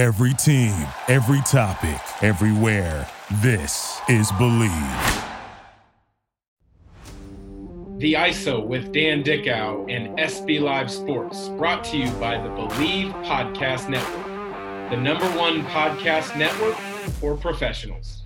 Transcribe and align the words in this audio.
Every 0.00 0.32
team, 0.32 0.86
every 1.08 1.42
topic, 1.42 2.00
everywhere. 2.22 3.06
This 3.42 4.00
is 4.08 4.32
Bleav. 4.32 5.26
The 7.98 8.14
ISO 8.14 8.66
with 8.66 8.92
Dan 8.92 9.22
Dickau 9.22 9.84
and 9.90 10.18
SB 10.18 10.58
Live 10.58 10.90
Sports, 10.90 11.48
brought 11.50 11.84
to 11.84 11.98
you 11.98 12.10
by 12.12 12.38
the 12.38 12.48
Bleav 12.48 13.12
Podcast 13.26 13.90
Network, 13.90 14.24
the 14.88 14.96
number 14.96 15.26
one 15.38 15.64
podcast 15.66 16.34
network 16.34 16.76
for 17.20 17.36
professionals. 17.36 18.22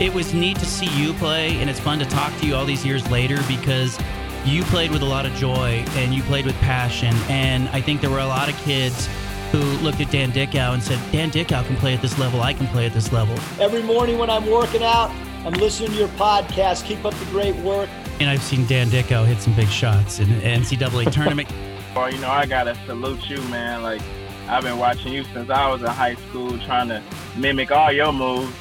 It 0.00 0.14
was 0.14 0.32
neat 0.32 0.56
to 0.60 0.66
see 0.66 0.86
you 0.96 1.14
play, 1.14 1.56
and 1.56 1.68
it's 1.68 1.80
fun 1.80 1.98
to 1.98 2.06
talk 2.06 2.32
to 2.38 2.46
you 2.46 2.54
all 2.54 2.64
these 2.64 2.86
years 2.86 3.10
later 3.10 3.38
because 3.48 3.98
you 4.44 4.62
played 4.64 4.92
with 4.92 5.02
a 5.02 5.06
lot 5.06 5.26
of 5.26 5.32
joy 5.34 5.84
and 5.96 6.14
you 6.14 6.22
played 6.22 6.46
with 6.46 6.54
passion. 6.56 7.14
And 7.28 7.68
I 7.70 7.80
think 7.80 8.00
there 8.00 8.10
were 8.10 8.20
a 8.20 8.26
lot 8.26 8.48
of 8.48 8.56
kids 8.58 9.08
who 9.52 9.60
looked 9.84 10.00
at 10.00 10.10
Dan 10.10 10.30
Dickau 10.30 10.72
and 10.72 10.82
said, 10.82 10.98
Dan 11.12 11.28
Dickau 11.28 11.62
can 11.62 11.76
play 11.76 11.94
at 11.94 12.00
this 12.00 12.18
level, 12.18 12.40
I 12.40 12.54
can 12.54 12.66
play 12.68 12.86
at 12.86 12.94
this 12.94 13.12
level. 13.12 13.38
Every 13.60 13.82
morning 13.82 14.16
when 14.16 14.30
I'm 14.30 14.46
working 14.46 14.82
out, 14.82 15.10
I'm 15.44 15.52
listening 15.52 15.90
to 15.90 15.96
your 15.96 16.08
podcast. 16.08 16.86
Keep 16.86 17.04
up 17.04 17.12
the 17.14 17.26
great 17.26 17.54
work. 17.56 17.90
And 18.18 18.30
I've 18.30 18.42
seen 18.42 18.66
Dan 18.66 18.88
Dickau 18.88 19.24
hit 19.24 19.42
some 19.42 19.54
big 19.54 19.68
shots 19.68 20.20
in 20.20 20.30
the 20.30 20.40
NCAA 20.40 21.12
tournament. 21.12 21.48
Well, 21.94 22.10
you 22.10 22.18
know, 22.20 22.30
I 22.30 22.46
gotta 22.46 22.74
salute 22.86 23.28
you, 23.28 23.38
man. 23.48 23.82
Like 23.82 24.00
I've 24.48 24.62
been 24.62 24.78
watching 24.78 25.12
you 25.12 25.24
since 25.24 25.50
I 25.50 25.70
was 25.70 25.82
in 25.82 25.88
high 25.88 26.14
school, 26.14 26.58
trying 26.60 26.88
to 26.88 27.02
mimic 27.36 27.70
all 27.70 27.92
your 27.92 28.14
moves. 28.14 28.56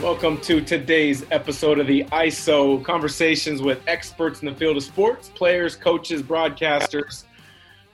Welcome 0.00 0.40
to 0.42 0.60
today's 0.60 1.26
episode 1.32 1.80
of 1.80 1.88
the 1.88 2.04
ISO 2.12 2.84
Conversations 2.84 3.60
with 3.60 3.82
experts 3.88 4.40
in 4.40 4.46
the 4.46 4.54
field 4.54 4.76
of 4.76 4.84
sports, 4.84 5.30
players, 5.30 5.74
coaches, 5.74 6.22
broadcasters, 6.22 7.24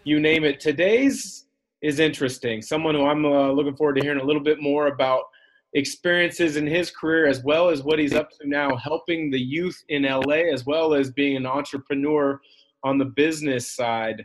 you 0.05 0.21
name 0.21 0.45
it. 0.45 0.61
Today's 0.61 1.47
is 1.83 1.99
interesting. 1.99 2.63
Someone 2.63 2.95
who 2.95 3.07
I'm 3.07 3.25
uh, 3.25 3.51
looking 3.53 3.77
forward 3.77 3.97
to 3.97 4.03
hearing 4.03 4.21
a 4.21 4.25
little 4.25 4.43
bit 4.43 4.61
more 4.61 4.89
about 4.89 5.25
experiences 5.75 6.57
in 6.57 6.67
his 6.67 6.91
career 6.91 7.27
as 7.27 7.43
well 7.45 7.69
as 7.69 7.83
what 7.83 7.99
he's 7.99 8.15
up 8.15 8.31
to 8.31 8.49
now, 8.49 8.75
helping 8.77 9.31
the 9.31 9.41
youth 9.41 9.83
in 9.89 10.03
LA 10.03 10.53
as 10.53 10.67
well 10.67 10.95
as 10.95 11.11
being 11.11 11.37
an 11.37 11.47
entrepreneur 11.47 12.41
on 12.83 12.99
the 12.99 13.05
business 13.05 13.75
side. 13.75 14.25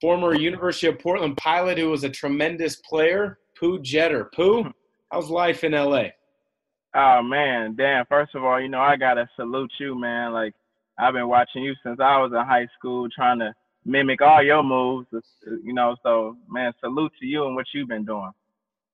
Former 0.00 0.34
University 0.34 0.86
of 0.86 0.98
Portland 0.98 1.36
pilot 1.36 1.78
who 1.78 1.90
was 1.90 2.04
a 2.04 2.10
tremendous 2.10 2.76
player, 2.76 3.38
Pooh 3.58 3.80
Jeter. 3.80 4.30
Pooh, 4.34 4.64
how's 5.10 5.30
life 5.30 5.64
in 5.64 5.72
LA? 5.72 6.04
Oh 6.94 7.22
man, 7.22 7.74
Dan, 7.76 8.04
first 8.08 8.34
of 8.34 8.44
all, 8.44 8.60
you 8.60 8.68
know, 8.68 8.80
I 8.80 8.96
gotta 8.96 9.28
salute 9.36 9.72
you, 9.80 9.98
man. 9.98 10.32
Like 10.32 10.54
I've 10.98 11.14
been 11.14 11.28
watching 11.28 11.62
you 11.62 11.74
since 11.84 11.98
I 12.00 12.18
was 12.18 12.32
in 12.32 12.38
high 12.38 12.68
school 12.78 13.08
trying 13.14 13.38
to 13.40 13.52
mimic 13.88 14.20
all 14.20 14.42
your 14.42 14.62
moves, 14.62 15.08
you 15.64 15.72
know, 15.72 15.96
so 16.02 16.36
man, 16.48 16.72
salute 16.80 17.12
to 17.20 17.26
you 17.26 17.46
and 17.46 17.56
what 17.56 17.66
you've 17.72 17.88
been 17.88 18.04
doing. 18.04 18.30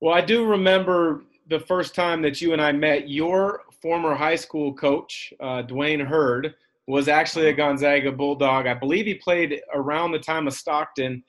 Well, 0.01 0.15
I 0.15 0.21
do 0.21 0.47
remember 0.47 1.25
the 1.49 1.59
first 1.59 1.95
time 1.95 2.23
that 2.23 2.41
you 2.41 2.53
and 2.53 2.63
I 2.63 2.73
met, 2.73 3.09
your 3.09 3.63
former 3.83 4.15
high 4.15 4.37
school 4.37 4.73
coach, 4.73 5.33
uh, 5.41 5.63
Dwayne 5.63 6.07
Hurd, 6.07 6.55
was 6.87 7.09
actually 7.09 7.49
a 7.49 7.53
Gonzaga 7.53 8.13
Bulldog. 8.13 8.67
I 8.67 8.75
believe 8.75 9.07
he 9.07 9.15
played 9.15 9.61
around 9.75 10.13
the 10.13 10.19
time 10.19 10.47
of 10.47 10.53
Stockton. 10.53 11.23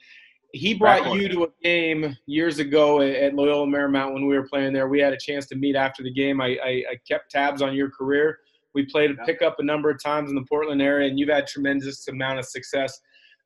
He 0.51 0.73
brought 0.73 1.13
you 1.13 1.27
to 1.29 1.43
a 1.45 1.47
game 1.63 2.15
years 2.27 2.59
ago 2.59 3.01
at 3.01 3.33
Loyola 3.33 3.65
Marymount 3.65 4.13
when 4.13 4.27
we 4.27 4.37
were 4.37 4.47
playing 4.47 4.73
there. 4.73 4.87
We 4.87 4.99
had 4.99 5.11
a 5.11 5.17
chance 5.17 5.47
to 5.47 5.55
meet 5.55 5.75
after 5.75 6.03
the 6.03 6.13
game. 6.13 6.39
I, 6.39 6.57
I, 6.63 6.69
I 6.91 6.95
kept 7.07 7.31
tabs 7.31 7.61
on 7.61 7.73
your 7.73 7.89
career. 7.89 8.39
We 8.73 8.85
played 8.85 9.11
a 9.11 9.15
pickup 9.25 9.55
a 9.59 9.63
number 9.63 9.89
of 9.89 10.01
times 10.01 10.29
in 10.29 10.35
the 10.35 10.43
Portland 10.43 10.81
area, 10.81 11.09
and 11.09 11.17
you've 11.17 11.29
had 11.29 11.47
tremendous 11.47 12.07
amount 12.07 12.39
of 12.39 12.45
success. 12.45 12.99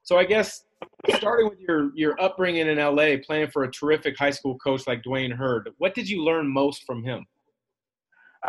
So 0.09 0.17
I 0.17 0.23
guess 0.23 0.63
starting 1.17 1.47
with 1.47 1.59
your 1.59 1.91
your 1.95 2.19
upbringing 2.19 2.67
in 2.67 2.79
LA, 2.79 3.17
playing 3.23 3.51
for 3.51 3.65
a 3.65 3.71
terrific 3.71 4.17
high 4.17 4.31
school 4.31 4.57
coach 4.57 4.87
like 4.87 5.03
Dwayne 5.03 5.31
Hurd, 5.31 5.69
what 5.77 5.93
did 5.93 6.09
you 6.09 6.23
learn 6.23 6.47
most 6.47 6.83
from 6.87 7.03
him? 7.03 7.27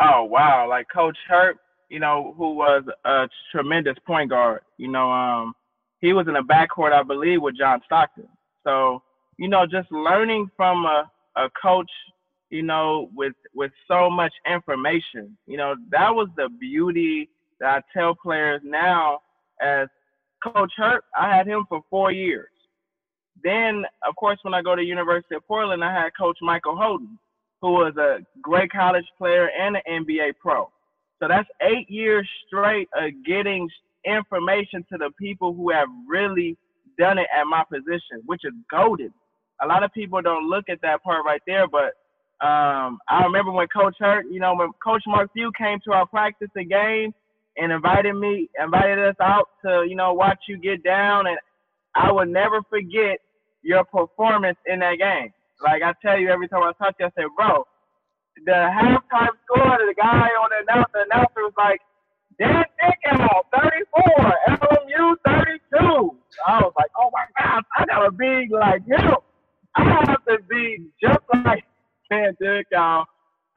Oh 0.01 0.23
wow, 0.23 0.67
like 0.67 0.87
Coach 0.91 1.19
Hurd, 1.29 1.57
you 1.87 1.99
know, 1.99 2.33
who 2.35 2.55
was 2.55 2.81
a 3.05 3.29
tremendous 3.51 3.93
point 4.07 4.31
guard. 4.31 4.61
You 4.79 4.87
know, 4.87 5.11
um, 5.11 5.53
he 5.99 6.13
was 6.13 6.27
in 6.27 6.33
the 6.33 6.39
backcourt, 6.39 6.93
I 6.93 7.03
believe, 7.03 7.43
with 7.43 7.59
John 7.59 7.79
Stockton. 7.85 8.27
So, 8.63 9.03
you 9.37 9.47
know, 9.47 9.67
just 9.67 9.91
learning 9.91 10.49
from 10.57 10.85
a, 10.85 11.11
a 11.35 11.47
coach, 11.61 11.91
you 12.49 12.63
know, 12.63 13.11
with 13.13 13.33
with 13.53 13.71
so 13.87 14.09
much 14.09 14.33
information, 14.51 15.37
you 15.45 15.57
know, 15.57 15.75
that 15.91 16.09
was 16.09 16.27
the 16.37 16.49
beauty 16.59 17.29
that 17.59 17.83
I 17.83 17.99
tell 17.99 18.15
players 18.15 18.61
now 18.63 19.19
as 19.61 19.89
Coach 20.43 20.71
Hurd, 20.77 21.01
I 21.17 21.35
had 21.35 21.47
him 21.47 21.65
for 21.69 21.81
four 21.89 22.11
years. 22.11 22.47
Then, 23.43 23.83
of 24.07 24.15
course, 24.15 24.39
when 24.43 24.53
I 24.53 24.61
go 24.61 24.75
to 24.75 24.83
University 24.83 25.35
of 25.35 25.47
Portland, 25.47 25.83
I 25.83 25.93
had 25.93 26.11
Coach 26.19 26.37
Michael 26.41 26.75
Holton, 26.75 27.17
who 27.61 27.71
was 27.71 27.95
a 27.97 28.19
great 28.41 28.71
college 28.71 29.05
player 29.17 29.49
and 29.59 29.77
an 29.77 30.05
NBA 30.05 30.33
pro. 30.39 30.69
So 31.21 31.27
that's 31.27 31.47
eight 31.61 31.89
years 31.89 32.27
straight 32.47 32.89
of 32.95 33.11
getting 33.25 33.69
information 34.05 34.85
to 34.91 34.97
the 34.97 35.11
people 35.19 35.53
who 35.53 35.71
have 35.71 35.87
really 36.07 36.57
done 36.97 37.17
it 37.17 37.27
at 37.35 37.45
my 37.45 37.63
position, 37.71 38.21
which 38.25 38.41
is 38.43 38.53
golden. 38.69 39.13
A 39.61 39.67
lot 39.67 39.83
of 39.83 39.93
people 39.93 40.21
don't 40.21 40.49
look 40.49 40.65
at 40.69 40.81
that 40.81 41.03
part 41.03 41.23
right 41.25 41.41
there, 41.45 41.67
but 41.67 41.93
um, 42.45 42.97
I 43.07 43.23
remember 43.23 43.51
when 43.51 43.67
Coach 43.67 43.95
Hurd, 43.99 44.25
you 44.31 44.39
know, 44.39 44.55
when 44.55 44.71
Coach 44.83 45.03
Mark 45.05 45.31
Few 45.33 45.51
came 45.57 45.79
to 45.85 45.93
our 45.93 46.07
practice 46.07 46.49
and 46.55 46.69
games, 46.69 47.13
and 47.57 47.71
invited 47.71 48.13
me, 48.13 48.49
invited 48.61 48.99
us 48.99 49.15
out 49.21 49.49
to, 49.65 49.85
you 49.87 49.95
know, 49.95 50.13
watch 50.13 50.39
you 50.47 50.57
get 50.57 50.83
down. 50.83 51.27
And 51.27 51.37
I 51.95 52.11
will 52.11 52.25
never 52.25 52.61
forget 52.69 53.19
your 53.61 53.83
performance 53.83 54.57
in 54.65 54.79
that 54.79 54.97
game. 54.97 55.33
Like 55.63 55.83
I 55.83 55.93
tell 56.01 56.17
you 56.17 56.29
every 56.29 56.47
time 56.47 56.63
I 56.63 56.71
talk 56.73 56.97
to 56.97 57.03
you, 57.03 57.05
I 57.07 57.21
say, 57.21 57.27
bro, 57.35 57.65
the 58.45 58.51
halftime 58.51 59.35
score, 59.45 59.77
the 59.77 59.93
guy 59.97 60.27
on 60.41 60.49
the 60.49 60.73
announcer, 60.73 60.91
the 60.93 61.05
announcer 61.11 61.41
was 61.43 61.53
like, 61.57 61.81
Dan 62.39 62.63
Dickau, 62.79 63.43
34, 63.53 64.33
LMU 64.49 65.15
32. 65.25 66.17
I 66.47 66.59
was 66.61 66.73
like, 66.77 66.89
oh 66.97 67.11
my 67.13 67.25
God, 67.37 67.63
I 67.77 67.85
gotta 67.85 68.11
be 68.11 68.47
like 68.49 68.85
him. 68.87 69.15
I 69.75 69.83
have 69.83 70.25
to 70.25 70.37
be 70.49 70.87
just 71.01 71.19
like 71.45 71.63
Dan 72.09 72.35
Dickau 72.39 73.05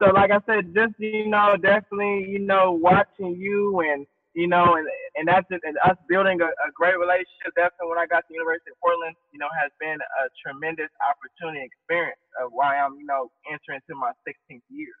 so 0.01 0.11
like 0.11 0.31
I 0.31 0.39
said, 0.45 0.73
just 0.75 0.93
you 0.99 1.27
know, 1.27 1.55
definitely 1.61 2.25
you 2.27 2.39
know 2.39 2.71
watching 2.71 3.35
you 3.35 3.79
and 3.81 4.05
you 4.35 4.47
know, 4.47 4.75
and 4.75 4.87
and 5.15 5.27
that's 5.27 5.47
it, 5.49 5.61
and 5.63 5.77
us 5.85 5.95
building 6.09 6.41
a, 6.41 6.45
a 6.45 6.69
great 6.75 6.99
relationship. 6.99 7.55
Definitely 7.55 7.89
when 7.89 7.99
I 7.99 8.05
got 8.05 8.27
to 8.27 8.33
University 8.33 8.71
of 8.71 8.79
Portland, 8.83 9.15
you 9.31 9.39
know, 9.39 9.47
has 9.61 9.71
been 9.79 9.95
a 9.95 10.23
tremendous 10.43 10.91
opportunity 10.99 11.63
experience 11.63 12.19
of 12.43 12.51
why 12.51 12.77
I'm 12.77 12.99
you 12.99 13.05
know 13.05 13.31
entering 13.49 13.79
into 13.87 13.99
my 13.99 14.11
16th 14.27 14.61
year. 14.69 14.91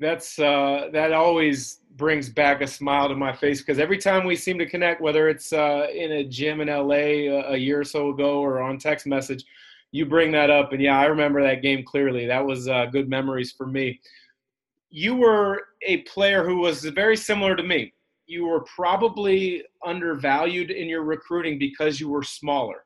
That's 0.00 0.40
uh, 0.40 0.88
that 0.92 1.12
always 1.12 1.78
brings 1.94 2.28
back 2.28 2.60
a 2.60 2.66
smile 2.66 3.08
to 3.08 3.14
my 3.14 3.32
face 3.32 3.60
because 3.60 3.78
every 3.78 3.98
time 3.98 4.26
we 4.26 4.34
seem 4.34 4.58
to 4.58 4.66
connect, 4.66 5.00
whether 5.00 5.28
it's 5.28 5.52
uh, 5.52 5.86
in 5.94 6.10
a 6.10 6.24
gym 6.24 6.60
in 6.60 6.66
LA 6.66 7.30
a, 7.30 7.52
a 7.52 7.56
year 7.56 7.80
or 7.80 7.84
so 7.84 8.10
ago 8.10 8.40
or 8.40 8.60
on 8.60 8.78
text 8.78 9.06
message, 9.06 9.44
you 9.92 10.06
bring 10.06 10.32
that 10.32 10.50
up, 10.50 10.72
and 10.72 10.82
yeah, 10.82 10.98
I 10.98 11.04
remember 11.04 11.42
that 11.42 11.62
game 11.62 11.84
clearly. 11.84 12.26
That 12.26 12.44
was 12.44 12.66
uh, 12.66 12.86
good 12.86 13.08
memories 13.08 13.52
for 13.52 13.66
me. 13.66 14.00
You 14.90 15.14
were 15.14 15.62
a 15.86 15.98
player 15.98 16.44
who 16.44 16.56
was 16.56 16.84
very 16.86 17.16
similar 17.16 17.54
to 17.54 17.62
me. 17.62 17.92
You 18.26 18.46
were 18.46 18.64
probably 18.74 19.62
undervalued 19.84 20.70
in 20.70 20.88
your 20.88 21.02
recruiting 21.02 21.58
because 21.58 22.00
you 22.00 22.08
were 22.08 22.22
smaller. 22.22 22.84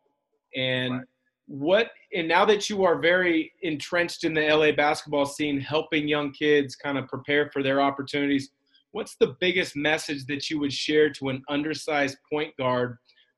And 0.56 0.94
right. 0.94 1.04
what 1.46 1.90
and 2.12 2.26
now 2.26 2.44
that 2.44 2.68
you 2.68 2.82
are 2.84 2.98
very 2.98 3.52
entrenched 3.62 4.24
in 4.24 4.34
the 4.34 4.40
LA 4.40 4.72
basketball 4.72 5.26
scene, 5.26 5.60
helping 5.60 6.08
young 6.08 6.32
kids 6.32 6.74
kind 6.74 6.98
of 6.98 7.06
prepare 7.06 7.50
for 7.52 7.62
their 7.62 7.80
opportunities, 7.80 8.50
what's 8.90 9.16
the 9.20 9.36
biggest 9.38 9.76
message 9.76 10.24
that 10.26 10.50
you 10.50 10.58
would 10.58 10.72
share 10.72 11.10
to 11.10 11.28
an 11.28 11.42
undersized 11.48 12.16
point 12.32 12.56
guard 12.56 12.96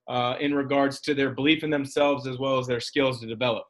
uh, 0.09 0.37
in 0.41 0.55
regards 0.55 1.01
to 1.03 1.15
their 1.15 1.31
belief 1.31 1.63
in 1.63 1.71
themselves 1.71 2.27
as 2.27 2.39
well 2.39 2.59
as 2.59 2.67
their 2.67 2.81
skills 2.81 3.21
to 3.21 3.27
develop? 3.27 3.65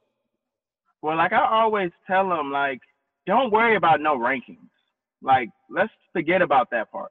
Well, 1.03 1.17
like 1.17 1.33
I 1.33 1.47
always 1.47 1.91
tell 2.07 2.29
them, 2.29 2.51
like, 2.51 2.81
don't 3.27 3.53
worry 3.53 3.77
about 3.77 4.01
no 4.01 4.17
rankings. 4.17 4.71
Like, 5.23 5.49
let's 5.69 5.93
forget 6.13 6.43
about 6.43 6.71
that 6.71 6.91
part. 6.91 7.11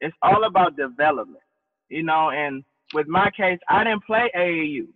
It's 0.00 0.16
all 0.22 0.44
about 0.44 0.76
development, 0.76 1.44
you 1.88 2.02
know. 2.02 2.30
And 2.30 2.64
with 2.94 3.06
my 3.06 3.30
case, 3.30 3.58
I 3.68 3.84
didn't 3.84 4.04
play 4.04 4.30
AAU. 4.36 4.86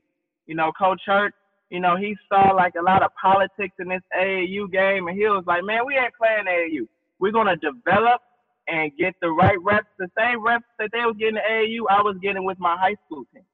You 0.47 0.55
know, 0.55 0.73
Coach 0.79 1.00
Hurd, 1.06 1.33
you 1.71 1.81
know, 1.81 1.97
he 1.97 2.17
saw 2.29 2.53
like 2.53 2.75
a 2.79 2.83
lot 2.83 3.03
of 3.03 3.11
politics 3.21 3.75
in 3.79 3.89
this 3.89 4.03
AAU 4.19 4.71
game, 4.71 5.09
and 5.09 5.17
he 5.17 5.25
was 5.25 5.45
like, 5.47 5.65
man, 5.65 5.87
we 5.87 5.97
ain't 5.97 6.15
playing 6.15 6.47
AAU. 6.47 6.87
We're 7.19 7.33
gonna 7.33 7.56
develop 7.56 8.21
and 8.69 8.91
get 8.99 9.15
the 9.21 9.29
right 9.29 9.59
reps, 9.62 9.87
the 9.99 10.09
same 10.19 10.45
reps 10.45 10.65
that 10.79 10.91
they 10.93 11.00
was 11.00 11.17
getting 11.19 11.37
in 11.37 11.43
AAU, 11.43 11.79
I 11.89 12.03
was 12.03 12.17
getting 12.21 12.45
with 12.45 12.59
my 12.59 12.77
high 12.77 12.97
school 13.06 13.25
team. 13.33 13.45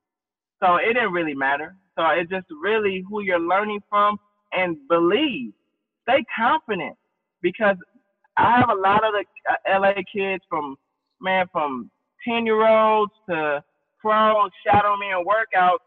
So 0.62 0.76
it 0.76 0.94
didn't 0.94 1.12
really 1.12 1.34
matter. 1.34 1.74
So 1.98 2.06
it's 2.10 2.30
just 2.30 2.46
really 2.62 3.04
who 3.08 3.20
you're 3.20 3.40
learning 3.40 3.80
from 3.90 4.18
and 4.52 4.76
believe. 4.88 5.52
Stay 6.08 6.24
confident 6.36 6.96
because 7.42 7.76
I 8.36 8.58
have 8.58 8.70
a 8.70 8.80
lot 8.80 9.04
of 9.04 9.12
the 9.12 9.24
uh, 9.50 9.80
LA 9.80 9.94
kids 10.14 10.42
from 10.48 10.76
man 11.20 11.46
from 11.52 11.90
10 12.26 12.46
year 12.46 12.66
olds 12.66 13.12
to 13.28 13.62
pros 14.00 14.50
shadow 14.66 14.96
me 14.96 15.10
in 15.10 15.24
workouts 15.24 15.78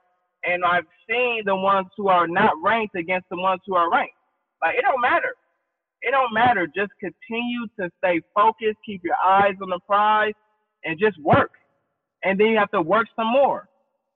and 0.44 0.64
I've 0.64 0.86
seen 1.10 1.44
the 1.46 1.56
ones 1.56 1.88
who 1.98 2.08
are 2.08 2.28
not 2.28 2.54
ranked 2.64 2.96
against 2.96 3.28
the 3.30 3.38
ones 3.38 3.62
who 3.66 3.76
are 3.76 3.92
ranked. 3.92 4.14
Like 4.62 4.76
it 4.78 4.84
don't 4.84 5.02
matter. 5.02 5.36
It 6.02 6.12
don't 6.12 6.34
matter. 6.34 6.68
Just 6.68 6.92
continue 7.00 7.68
to 7.80 7.90
stay 7.98 8.22
focused, 8.34 8.78
keep 8.86 9.04
your 9.04 9.16
eyes 9.26 9.56
on 9.62 9.70
the 9.70 9.80
prize, 9.88 10.34
and 10.84 11.00
just 11.00 11.20
work. 11.22 11.52
And 12.24 12.40
then 12.40 12.48
you 12.48 12.58
have 12.58 12.72
to 12.72 12.82
work 12.82 13.08
some 13.16 13.28
more. 13.28 13.68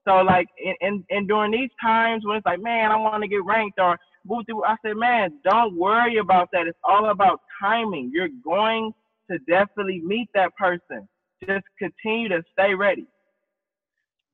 So 0.06 0.16
like 0.22 0.46
and 0.80 1.04
and 1.10 1.28
during 1.28 1.52
these 1.52 1.70
times 1.80 2.24
when 2.24 2.36
it's 2.36 2.46
like, 2.46 2.60
man, 2.60 2.90
I 2.90 2.96
want 2.96 3.22
to 3.22 3.28
get 3.28 3.44
ranked 3.44 3.78
or 3.78 3.98
boo 4.24 4.42
through, 4.44 4.64
I 4.64 4.76
said, 4.84 4.96
man, 4.96 5.38
don't 5.44 5.76
worry 5.76 6.18
about 6.18 6.48
that. 6.52 6.66
It's 6.66 6.78
all 6.84 7.10
about 7.10 7.40
timing. 7.60 8.10
You're 8.12 8.28
going 8.44 8.92
to 9.30 9.38
definitely 9.40 10.00
meet 10.04 10.28
that 10.34 10.56
person. 10.56 11.08
Just 11.46 11.64
continue 11.78 12.28
to 12.28 12.42
stay 12.52 12.74
ready. 12.74 13.06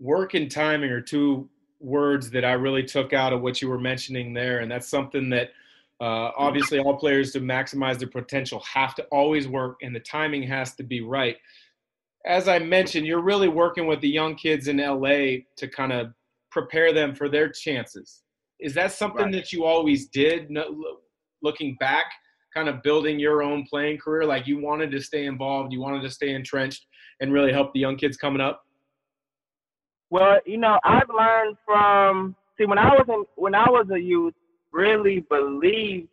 Work 0.00 0.34
and 0.34 0.50
timing 0.50 0.90
are 0.90 1.00
two 1.00 1.48
words 1.80 2.30
that 2.30 2.44
I 2.44 2.52
really 2.52 2.82
took 2.82 3.12
out 3.12 3.32
of 3.32 3.42
what 3.42 3.62
you 3.62 3.69
were 3.69 3.78
mentioning 3.78 4.34
there, 4.34 4.58
and 4.60 4.70
that's 4.70 4.88
something 4.88 5.30
that 5.30 5.50
uh, 6.00 6.30
obviously 6.36 6.78
all 6.78 6.96
players 6.96 7.32
to 7.32 7.40
maximize 7.40 7.98
their 7.98 8.08
potential 8.08 8.60
have 8.60 8.94
to 8.96 9.04
always 9.04 9.48
work, 9.48 9.78
and 9.82 9.94
the 9.94 10.00
timing 10.00 10.42
has 10.42 10.74
to 10.74 10.82
be 10.82 11.00
right. 11.00 11.36
As 12.26 12.49
I 12.49 12.58
mentioned, 12.58 13.06
you're 13.06 13.23
really 13.23 13.49
working 13.49 13.87
with 13.87 14.00
the 14.00 14.08
young 14.08 14.34
kids 14.34 14.69
in 14.69 14.78
LA 14.78 15.44
to 15.56 15.69
kind 15.69 15.93
of 15.93 16.12
prepare 16.50 16.93
them 16.93 17.14
for 17.14 17.28
their 17.28 17.49
chances. 17.49 18.23
Is 18.58 18.75
that 18.75 18.93
something 18.93 19.26
right. 19.26 19.32
that 19.32 19.52
you 19.52 19.64
always 19.64 20.08
did, 20.08 20.50
looking 21.43 21.76
back, 21.78 22.06
kind 22.52 22.69
of 22.69 22.82
building 22.82 23.19
your 23.19 23.43
own 23.43 23.64
playing 23.69 23.99
career? 23.99 24.25
Like 24.25 24.46
you 24.46 24.61
wanted 24.61 24.90
to 24.93 25.00
stay 25.00 25.26
involved, 25.26 25.73
you 25.73 25.81
wanted 25.81 26.02
to 26.02 26.11
stay 26.11 26.34
entrenched, 26.34 26.87
and 27.20 27.32
really 27.32 27.52
help 27.52 27.73
the 27.73 27.81
young 27.81 27.96
kids 27.96 28.17
coming 28.17 28.40
up? 28.40 28.64
Well, 30.11 30.38
you 30.46 30.58
know, 30.58 30.79
I've 30.84 31.08
learned 31.08 31.56
from 31.64 32.37
see 32.58 32.67
when 32.67 32.79
I 32.79 32.88
was 32.90 33.06
in 33.08 33.25
when 33.37 33.55
I 33.55 33.69
was 33.69 33.87
a 33.93 34.00
youth, 34.00 34.34
really 34.72 35.20
believe 35.20 36.08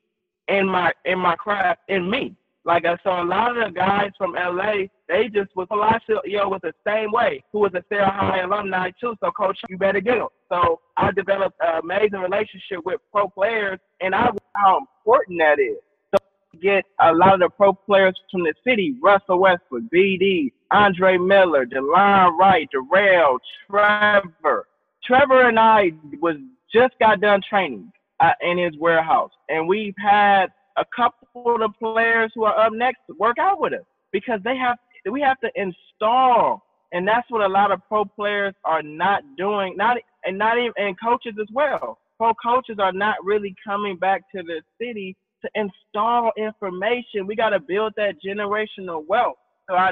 in 0.47 0.67
my 0.67 0.91
in 1.05 1.19
my 1.19 1.35
craft 1.35 1.81
in 1.87 2.09
me. 2.09 2.35
Like 2.65 2.85
I 2.85 2.97
saw 3.03 3.21
a 3.21 3.25
lot 3.25 3.57
of 3.57 3.73
the 3.73 3.77
guys 3.77 4.11
from 4.17 4.33
LA, 4.33 4.85
they 5.09 5.27
just 5.27 5.53
was 5.55 5.67
Palacio 5.69 6.21
was 6.47 6.61
the 6.63 6.73
same 6.87 7.11
way, 7.11 7.43
who 7.51 7.59
was 7.59 7.73
a 7.73 7.83
Serra 7.89 8.09
High 8.09 8.41
alumni 8.41 8.91
too. 9.01 9.15
So 9.21 9.31
coach, 9.31 9.59
you 9.69 9.77
better 9.77 9.99
get 9.99 10.17
him. 10.17 10.27
So 10.49 10.79
I 10.95 11.11
developed 11.11 11.57
an 11.59 11.81
amazing 11.83 12.19
relationship 12.19 12.85
with 12.85 13.01
pro 13.11 13.27
players 13.27 13.79
and 14.01 14.15
I 14.15 14.29
how 14.55 14.77
important 14.77 15.39
that 15.39 15.59
is 15.59 15.77
So 16.11 16.17
get 16.61 16.85
a 17.01 17.13
lot 17.13 17.33
of 17.33 17.39
the 17.41 17.49
pro 17.49 17.73
players 17.73 18.17
from 18.31 18.43
the 18.43 18.53
city, 18.65 18.95
Russell 19.01 19.39
Westbrook, 19.39 19.83
BD, 19.93 20.51
Andre 20.71 21.17
Miller, 21.17 21.65
Delon 21.65 22.37
Wright, 22.37 22.69
Darrell, 22.71 23.39
Trevor. 23.69 24.67
Trevor 25.03 25.49
and 25.49 25.59
I 25.59 25.91
was 26.21 26.37
just 26.73 26.93
got 26.99 27.19
done 27.19 27.41
training 27.47 27.91
uh, 28.19 28.31
in 28.41 28.57
his 28.57 28.77
warehouse, 28.77 29.31
and 29.49 29.67
we've 29.67 29.95
had 29.97 30.47
a 30.77 30.85
couple 30.95 31.53
of 31.53 31.59
the 31.59 31.69
players 31.79 32.31
who 32.35 32.43
are 32.43 32.57
up 32.57 32.73
next 32.73 33.01
work 33.19 33.37
out 33.39 33.59
with 33.59 33.73
us 33.73 33.85
because 34.11 34.39
they 34.43 34.57
have 34.57 34.77
we 35.11 35.21
have 35.21 35.39
to 35.41 35.51
install, 35.55 36.63
and 36.93 37.07
that's 37.07 37.29
what 37.29 37.41
a 37.41 37.47
lot 37.47 37.71
of 37.71 37.81
pro 37.87 38.05
players 38.05 38.53
are 38.63 38.81
not 38.81 39.23
doing. 39.37 39.75
Not 39.75 39.97
and 40.23 40.37
not 40.37 40.57
even 40.57 40.73
and 40.77 40.95
coaches 40.99 41.33
as 41.41 41.47
well. 41.53 41.99
Pro 42.17 42.33
coaches 42.35 42.77
are 42.79 42.93
not 42.93 43.15
really 43.23 43.55
coming 43.65 43.97
back 43.97 44.21
to 44.35 44.43
the 44.43 44.61
city 44.79 45.15
to 45.43 45.49
install 45.55 46.31
information. 46.37 47.27
We 47.27 47.35
got 47.35 47.49
to 47.49 47.59
build 47.59 47.93
that 47.97 48.15
generational 48.25 49.05
wealth. 49.05 49.35
So 49.69 49.75
I 49.75 49.91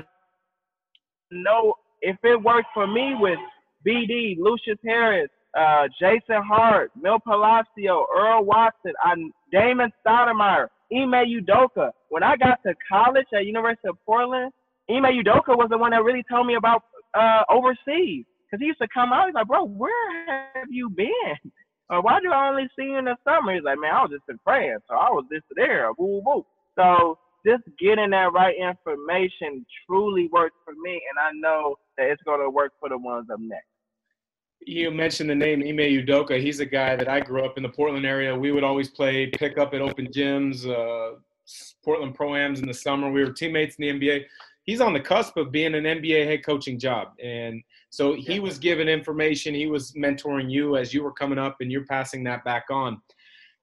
know 1.32 1.76
if 2.02 2.18
it 2.24 2.42
worked 2.42 2.70
for 2.74 2.88
me 2.88 3.16
with 3.20 3.40
BD, 3.86 4.38
Lucius 4.40 4.78
Harris, 4.86 5.30
uh, 5.58 5.88
Jason 6.00 6.42
Hart, 6.44 6.92
Milt 7.00 7.24
Palacio, 7.24 8.06
Earl 8.16 8.46
Watson, 8.46 8.94
I, 9.04 9.16
Damon 9.52 9.92
Stoudemire, 10.06 10.68
Ime 10.92 11.26
Udoka. 11.26 11.92
When 12.10 12.24
I 12.24 12.36
got 12.38 12.60
to 12.66 12.74
college 12.90 13.28
at 13.34 13.46
University 13.46 13.88
of 13.90 13.98
Portland, 14.06 14.52
Ime 14.90 15.04
Udoka 15.04 15.56
was 15.56 15.68
the 15.70 15.78
one 15.78 15.92
that 15.92 16.04
really 16.04 16.24
told 16.30 16.48
me 16.48 16.56
about 16.56 16.84
uh, 17.14 17.44
overseas. 17.50 18.26
Because 18.46 18.62
he 18.62 18.66
used 18.68 18.82
to 18.82 18.88
come 18.94 19.14
out, 19.14 19.28
he's 19.28 19.36
like, 19.36 19.48
bro, 19.48 19.64
where 19.64 20.26
have 20.56 20.68
you 20.70 20.90
been? 20.90 21.52
Uh, 21.90 22.00
why 22.02 22.20
do 22.22 22.32
I 22.32 22.50
only 22.50 22.70
see 22.78 22.86
you 22.86 22.98
in 22.98 23.06
the 23.06 23.16
summer? 23.24 23.54
He's 23.54 23.64
like, 23.64 23.80
man, 23.80 23.94
I 23.94 24.02
was 24.02 24.12
just 24.12 24.24
in 24.30 24.40
France, 24.44 24.84
so 24.90 24.96
I 24.96 25.10
was 25.10 25.26
just 25.32 25.46
there, 25.56 25.94
boo 25.98 26.22
boo. 26.24 26.46
So 26.78 27.18
just 27.46 27.64
getting 27.80 28.12
that 28.12 28.34
right 28.34 28.56
information 28.56 29.66
truly 29.86 30.30
works 30.32 30.56
for 30.64 30.74
me, 30.74 31.02
and 31.10 31.20
I 31.20 31.32
know 31.34 31.76
that 31.98 32.08
it's 32.08 32.24
going 32.24 32.40
to 32.40 32.50
work 32.50 32.72
for 32.80 32.90
the 32.90 32.98
ones 32.98 33.28
up 33.32 33.40
next. 33.40 33.71
You 34.66 34.92
mentioned 34.92 35.30
the 35.30 35.36
name 35.36 35.62
Ime 35.62 36.06
Udoka. 36.06 36.40
He's 36.40 36.60
a 36.60 36.66
guy 36.66 36.96
that 36.96 37.08
I 37.08 37.20
grew 37.20 37.44
up 37.44 37.58
in 37.58 37.64
the 37.64 37.70
Portland 37.70 38.06
area. 38.06 38.36
We 38.36 38.52
would 38.52 38.64
always 38.64 38.90
play 38.90 39.28
pickup 39.28 39.74
at 39.74 39.82
open 39.82 40.08
gyms, 40.08 40.68
uh, 40.68 41.18
Portland 41.84 42.14
Pro-Ams 42.14 42.60
in 42.60 42.68
the 42.68 42.74
summer. 42.74 43.12
We 43.12 43.24
were 43.24 43.32
teammates 43.32 43.78
in 43.78 44.00
the 44.00 44.08
NBA. 44.08 44.26
He's 44.64 44.80
on 44.80 44.94
the 44.94 45.00
cusp 45.00 45.38
of 45.38 45.52
being 45.52 45.74
an 45.74 45.86
NBA 45.86 46.26
head 46.28 46.46
coaching 46.46 46.78
job. 46.78 47.14
And 47.24 47.64
so 47.90 48.14
he 48.14 48.40
was 48.40 48.60
given 48.60 48.88
information. 48.88 49.56
He 49.56 49.66
was 49.66 49.94
mentoring 49.94 50.52
you 50.52 50.78
as 50.78 50.94
you 50.94 51.04
were 51.04 51.12
coming 51.12 51.40
up, 51.40 51.58
and 51.60 51.72
you're 51.72 51.86
passing 51.86 52.24
that 52.26 52.44
back 52.44 52.66
on. 52.70 53.02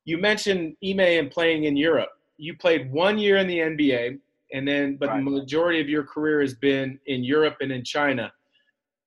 You 0.04 0.18
mentioned 0.18 0.76
Ime 0.84 1.00
and 1.00 1.30
playing 1.30 1.64
in 1.64 1.76
Europe. 1.76 2.10
You 2.38 2.56
played 2.56 2.90
one 2.90 3.18
year 3.18 3.36
in 3.36 3.46
the 3.46 3.58
NBA, 3.58 4.18
and 4.52 4.66
then, 4.66 4.96
but 4.96 5.10
right. 5.10 5.24
the 5.24 5.30
majority 5.30 5.80
of 5.80 5.88
your 5.88 6.02
career 6.02 6.40
has 6.40 6.54
been 6.54 6.98
in 7.06 7.22
Europe 7.22 7.58
and 7.60 7.70
in 7.70 7.84
China. 7.84 8.32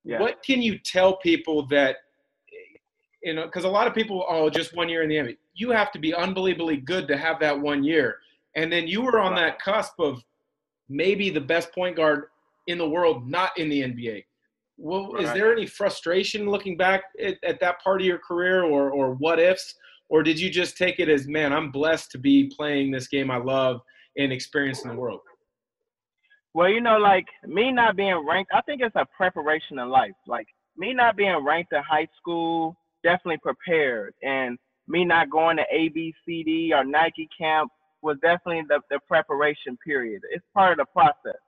Yeah. 0.04 0.20
What 0.20 0.42
can 0.42 0.60
you 0.60 0.78
tell 0.78 1.16
people 1.16 1.66
that, 1.68 1.96
you 3.22 3.34
know, 3.34 3.44
because 3.44 3.64
a 3.64 3.68
lot 3.68 3.86
of 3.86 3.94
people, 3.94 4.24
oh, 4.28 4.50
just 4.50 4.74
one 4.74 4.88
year 4.88 5.02
in 5.02 5.08
the 5.08 5.16
NBA. 5.16 5.36
You 5.54 5.70
have 5.70 5.92
to 5.92 5.98
be 5.98 6.14
unbelievably 6.14 6.78
good 6.78 7.06
to 7.08 7.16
have 7.16 7.38
that 7.40 7.58
one 7.58 7.84
year. 7.84 8.16
And 8.56 8.72
then 8.72 8.88
you 8.88 9.02
were 9.02 9.20
on 9.20 9.34
that 9.36 9.60
cusp 9.60 10.00
of 10.00 10.22
maybe 10.88 11.30
the 11.30 11.40
best 11.40 11.72
point 11.72 11.96
guard 11.96 12.24
in 12.66 12.78
the 12.78 12.88
world, 12.88 13.28
not 13.28 13.56
in 13.58 13.68
the 13.68 13.82
NBA 13.82 14.24
well, 14.82 15.12
right. 15.12 15.24
is 15.24 15.32
there 15.32 15.52
any 15.52 15.66
frustration 15.66 16.48
looking 16.48 16.76
back 16.76 17.04
at, 17.20 17.36
at, 17.44 17.60
that 17.60 17.80
part 17.82 18.00
of 18.00 18.06
your 18.06 18.18
career 18.18 18.64
or, 18.64 18.90
or 18.90 19.14
what 19.14 19.38
ifs? 19.38 19.76
Or 20.08 20.22
did 20.22 20.38
you 20.38 20.50
just 20.50 20.76
take 20.76 20.98
it 20.98 21.08
as, 21.08 21.26
man, 21.28 21.52
I'm 21.52 21.70
blessed 21.70 22.10
to 22.12 22.18
be 22.18 22.50
playing 22.54 22.90
this 22.90 23.08
game 23.08 23.30
I 23.30 23.36
love 23.36 23.80
and 24.18 24.32
experiencing 24.32 24.90
the 24.90 24.96
world? 24.96 25.20
Well, 26.54 26.68
you 26.68 26.80
know, 26.80 26.98
like 26.98 27.26
me 27.46 27.72
not 27.72 27.96
being 27.96 28.26
ranked, 28.26 28.52
I 28.54 28.60
think 28.62 28.82
it's 28.82 28.96
a 28.96 29.06
preparation 29.16 29.78
in 29.78 29.88
life. 29.88 30.12
Like 30.26 30.46
me 30.76 30.92
not 30.92 31.16
being 31.16 31.44
ranked 31.44 31.72
in 31.72 31.82
high 31.82 32.08
school, 32.18 32.76
definitely 33.02 33.38
prepared. 33.38 34.14
And 34.22 34.58
me 34.88 35.04
not 35.04 35.30
going 35.30 35.56
to 35.56 35.64
ABCD 35.74 36.72
or 36.72 36.84
Nike 36.84 37.28
camp 37.38 37.70
was 38.02 38.16
definitely 38.20 38.62
the, 38.68 38.80
the 38.90 38.98
preparation 39.08 39.78
period. 39.84 40.22
It's 40.30 40.44
part 40.52 40.72
of 40.72 40.86
the 40.86 40.92
process. 40.92 41.40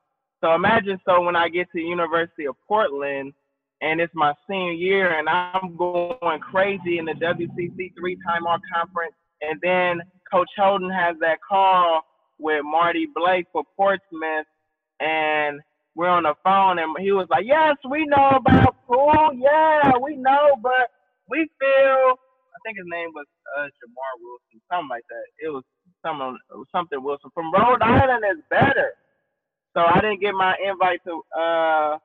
So 0.43 0.55
imagine 0.55 0.99
so 1.07 1.21
when 1.23 1.37
I 1.37 1.49
get 1.49 1.71
to 1.73 1.81
University 1.81 2.47
of 2.47 2.55
Portland 2.67 3.33
and 3.81 4.01
it's 4.01 4.15
my 4.15 4.33
senior 4.49 4.73
year 4.73 5.19
and 5.19 5.29
I'm 5.29 5.77
going 5.77 6.41
crazy 6.41 6.99
in 6.99 7.05
the 7.05 7.13
WCC 7.13 7.93
three-time 7.99 8.47
all 8.47 8.59
conference, 8.73 9.15
and 9.41 9.59
then 9.63 10.01
Coach 10.31 10.51
Holton 10.57 10.91
has 10.91 11.17
that 11.21 11.39
call 11.47 12.03
with 12.39 12.63
Marty 12.65 13.07
Blake 13.15 13.47
for 13.53 13.65
Portsmouth, 13.77 14.47
and 15.05 15.61
we're 15.95 16.09
on 16.09 16.25
the 16.25 16.35
phone, 16.43 16.79
and 16.79 16.97
he 16.99 17.13
was 17.13 17.29
like, 17.31 17.45
"Yes, 17.47 17.77
we 17.89 18.05
know 18.07 18.31
about 18.37 18.77
pool. 18.87 19.31
Yeah, 19.35 19.93
we 20.03 20.17
know, 20.17 20.57
but 20.63 20.91
we 21.29 21.49
feel." 21.61 22.19
I 22.19 22.59
think 22.65 22.79
his 22.79 22.87
name 22.89 23.11
was 23.15 23.27
uh, 23.59 23.65
Jamar 23.67 24.13
Wilson, 24.21 24.61
something 24.71 24.89
like 24.89 25.05
that. 25.11 25.25
It 25.47 25.51
was 25.51 25.63
something, 26.05 26.39
something 26.73 27.03
Wilson 27.03 27.31
from 27.35 27.53
Rhode 27.53 27.83
Island 27.83 28.25
is 28.33 28.43
better. 28.51 28.93
So 29.75 29.83
I 29.83 30.01
didn't 30.01 30.21
get 30.21 30.35
my 30.35 30.55
invite 30.65 31.01
to 31.05 31.23
uh 31.39 31.99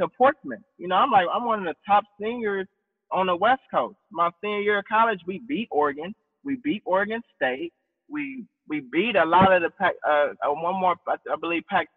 to 0.00 0.08
Portsmouth. 0.16 0.60
You 0.78 0.88
know, 0.88 0.96
I'm 0.96 1.10
like 1.10 1.26
I'm 1.32 1.44
one 1.44 1.60
of 1.60 1.64
the 1.66 1.74
top 1.86 2.04
seniors 2.20 2.66
on 3.10 3.26
the 3.26 3.36
West 3.36 3.62
Coast. 3.72 3.96
My 4.10 4.30
senior 4.42 4.60
year 4.60 4.78
of 4.78 4.84
college, 4.88 5.20
we 5.26 5.40
beat 5.48 5.68
Oregon. 5.70 6.14
We 6.44 6.58
beat 6.62 6.82
Oregon 6.86 7.20
State. 7.34 7.72
We 8.08 8.44
we 8.68 8.80
beat 8.92 9.16
a 9.16 9.24
lot 9.24 9.52
of 9.52 9.62
the 9.62 9.70
pack. 9.70 9.94
Uh, 10.08 10.28
uh 10.44 10.52
one 10.52 10.80
more, 10.80 10.96
I 11.08 11.36
believe 11.40 11.62
Pac 11.68 11.88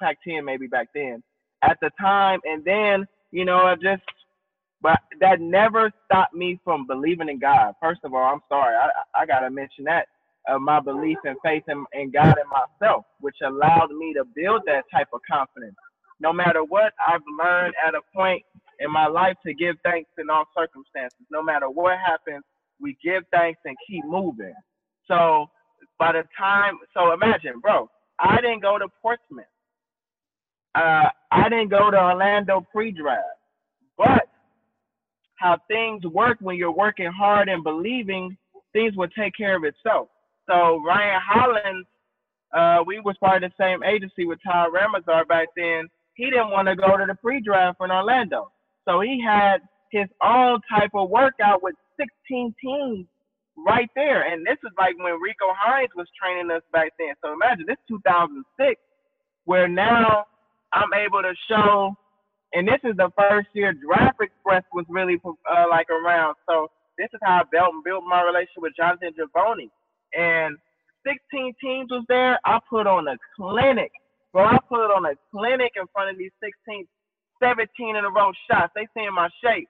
Pac 0.00 0.18
10 0.26 0.44
maybe 0.44 0.66
back 0.66 0.88
then 0.94 1.22
at 1.62 1.78
the 1.82 1.90
time. 2.00 2.40
And 2.44 2.64
then 2.64 3.06
you 3.32 3.44
know, 3.44 3.58
I 3.58 3.76
just 3.76 4.02
but 4.82 5.00
that 5.20 5.40
never 5.40 5.92
stopped 6.06 6.34
me 6.34 6.60
from 6.64 6.86
believing 6.86 7.28
in 7.28 7.38
God. 7.40 7.74
First 7.82 8.00
of 8.04 8.14
all, 8.14 8.24
I'm 8.24 8.40
sorry. 8.48 8.76
I 8.76 9.22
I 9.22 9.26
gotta 9.26 9.50
mention 9.50 9.84
that 9.84 10.06
of 10.48 10.62
my 10.62 10.80
belief 10.80 11.18
and 11.24 11.36
faith 11.44 11.64
in, 11.68 11.84
in 11.94 12.10
God 12.12 12.36
and 12.38 12.48
myself, 12.50 13.04
which 13.20 13.36
allowed 13.44 13.90
me 13.92 14.14
to 14.14 14.24
build 14.36 14.62
that 14.66 14.84
type 14.92 15.08
of 15.12 15.20
confidence. 15.30 15.76
No 16.20 16.32
matter 16.32 16.64
what, 16.64 16.92
I've 17.06 17.22
learned 17.42 17.74
at 17.86 17.94
a 17.94 18.00
point 18.14 18.42
in 18.80 18.90
my 18.92 19.06
life 19.08 19.36
to 19.46 19.54
give 19.54 19.76
thanks 19.84 20.10
in 20.18 20.30
all 20.30 20.44
circumstances. 20.56 21.18
No 21.30 21.42
matter 21.42 21.68
what 21.70 21.98
happens, 21.98 22.44
we 22.80 22.96
give 23.04 23.24
thanks 23.32 23.60
and 23.66 23.76
keep 23.88 24.04
moving. 24.06 24.54
So 25.08 25.46
by 25.98 26.12
the 26.12 26.24
time, 26.38 26.78
so 26.94 27.12
imagine, 27.12 27.60
bro, 27.60 27.88
I 28.20 28.36
didn't 28.36 28.62
go 28.62 28.78
to 28.78 28.88
Portsmouth. 29.02 29.46
Uh, 30.74 31.08
I 31.32 31.48
didn't 31.48 31.68
go 31.68 31.90
to 31.90 31.98
Orlando 31.98 32.66
pre-draft, 32.72 33.24
but 33.96 34.28
how 35.36 35.58
things 35.68 36.04
work 36.04 36.38
when 36.40 36.56
you're 36.56 36.70
working 36.70 37.10
hard 37.10 37.48
and 37.48 37.64
believing 37.64 38.36
things 38.72 38.94
will 38.96 39.08
take 39.08 39.34
care 39.36 39.56
of 39.56 39.64
itself. 39.64 40.08
So 40.48 40.82
Ryan 40.84 41.20
Hollins, 41.24 41.86
uh, 42.54 42.84
we 42.86 43.00
was 43.00 43.16
part 43.18 43.42
of 43.42 43.50
the 43.50 43.62
same 43.62 43.82
agency 43.82 44.26
with 44.26 44.38
Ty 44.44 44.66
Ramazar 44.66 45.24
back 45.26 45.48
then. 45.56 45.88
He 46.14 46.26
didn't 46.26 46.50
want 46.50 46.68
to 46.68 46.76
go 46.76 46.96
to 46.96 47.06
the 47.06 47.14
pre-draft 47.14 47.78
in 47.80 47.90
Orlando, 47.90 48.52
so 48.86 49.00
he 49.00 49.22
had 49.24 49.58
his 49.90 50.06
own 50.22 50.60
type 50.70 50.90
of 50.94 51.10
workout 51.10 51.62
with 51.62 51.74
16 51.98 52.54
teams 52.62 53.06
right 53.56 53.90
there. 53.94 54.32
And 54.32 54.46
this 54.46 54.58
is 54.64 54.72
like 54.78 54.96
when 54.98 55.14
Rico 55.20 55.46
Hines 55.56 55.90
was 55.96 56.06
training 56.20 56.50
us 56.50 56.62
back 56.72 56.92
then. 56.98 57.14
So 57.24 57.32
imagine 57.32 57.64
this 57.66 57.76
2006, 57.88 58.80
where 59.44 59.68
now 59.68 60.24
I'm 60.72 60.92
able 60.94 61.22
to 61.22 61.34
show, 61.48 61.94
and 62.54 62.68
this 62.68 62.80
is 62.84 62.96
the 62.96 63.10
first 63.18 63.48
year 63.54 63.72
Draft 63.74 64.18
Express 64.20 64.64
was 64.72 64.86
really 64.88 65.18
uh, 65.24 65.66
like 65.70 65.88
around. 65.90 66.36
So 66.48 66.68
this 66.98 67.08
is 67.12 67.20
how 67.22 67.42
I 67.42 67.44
built 67.50 67.74
built 67.84 68.04
my 68.08 68.22
relationship 68.22 68.62
with 68.62 68.76
Jonathan 68.76 69.12
Givony. 69.16 69.70
And 70.14 70.56
16 71.06 71.54
teams 71.62 71.90
was 71.90 72.04
there. 72.08 72.38
I 72.44 72.58
put 72.70 72.86
on 72.86 73.08
a 73.08 73.16
clinic. 73.36 73.92
Bro, 74.32 74.46
I 74.46 74.58
put 74.68 74.92
on 74.94 75.06
a 75.06 75.14
clinic 75.32 75.72
in 75.76 75.86
front 75.92 76.10
of 76.10 76.18
these 76.18 76.32
16, 76.42 76.86
17 77.42 77.96
in 77.96 78.04
a 78.04 78.10
row 78.10 78.32
shots. 78.50 78.72
They 78.74 78.86
seeing 78.94 79.14
my 79.14 79.28
shape. 79.42 79.68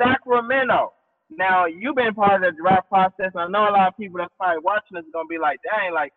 Sacramento. 0.00 0.92
Now 1.30 1.66
you've 1.66 1.96
been 1.96 2.14
part 2.14 2.42
of 2.42 2.42
the 2.42 2.60
draft 2.60 2.88
process. 2.88 3.32
I 3.36 3.48
know 3.48 3.68
a 3.68 3.74
lot 3.74 3.88
of 3.88 3.96
people 3.96 4.18
that's 4.18 4.34
probably 4.38 4.62
watching 4.64 4.94
this 4.98 5.06
is 5.06 5.12
gonna 5.14 5.28
be 5.28 5.38
like, 5.38 5.60
dang, 5.64 5.94
like. 5.94 6.12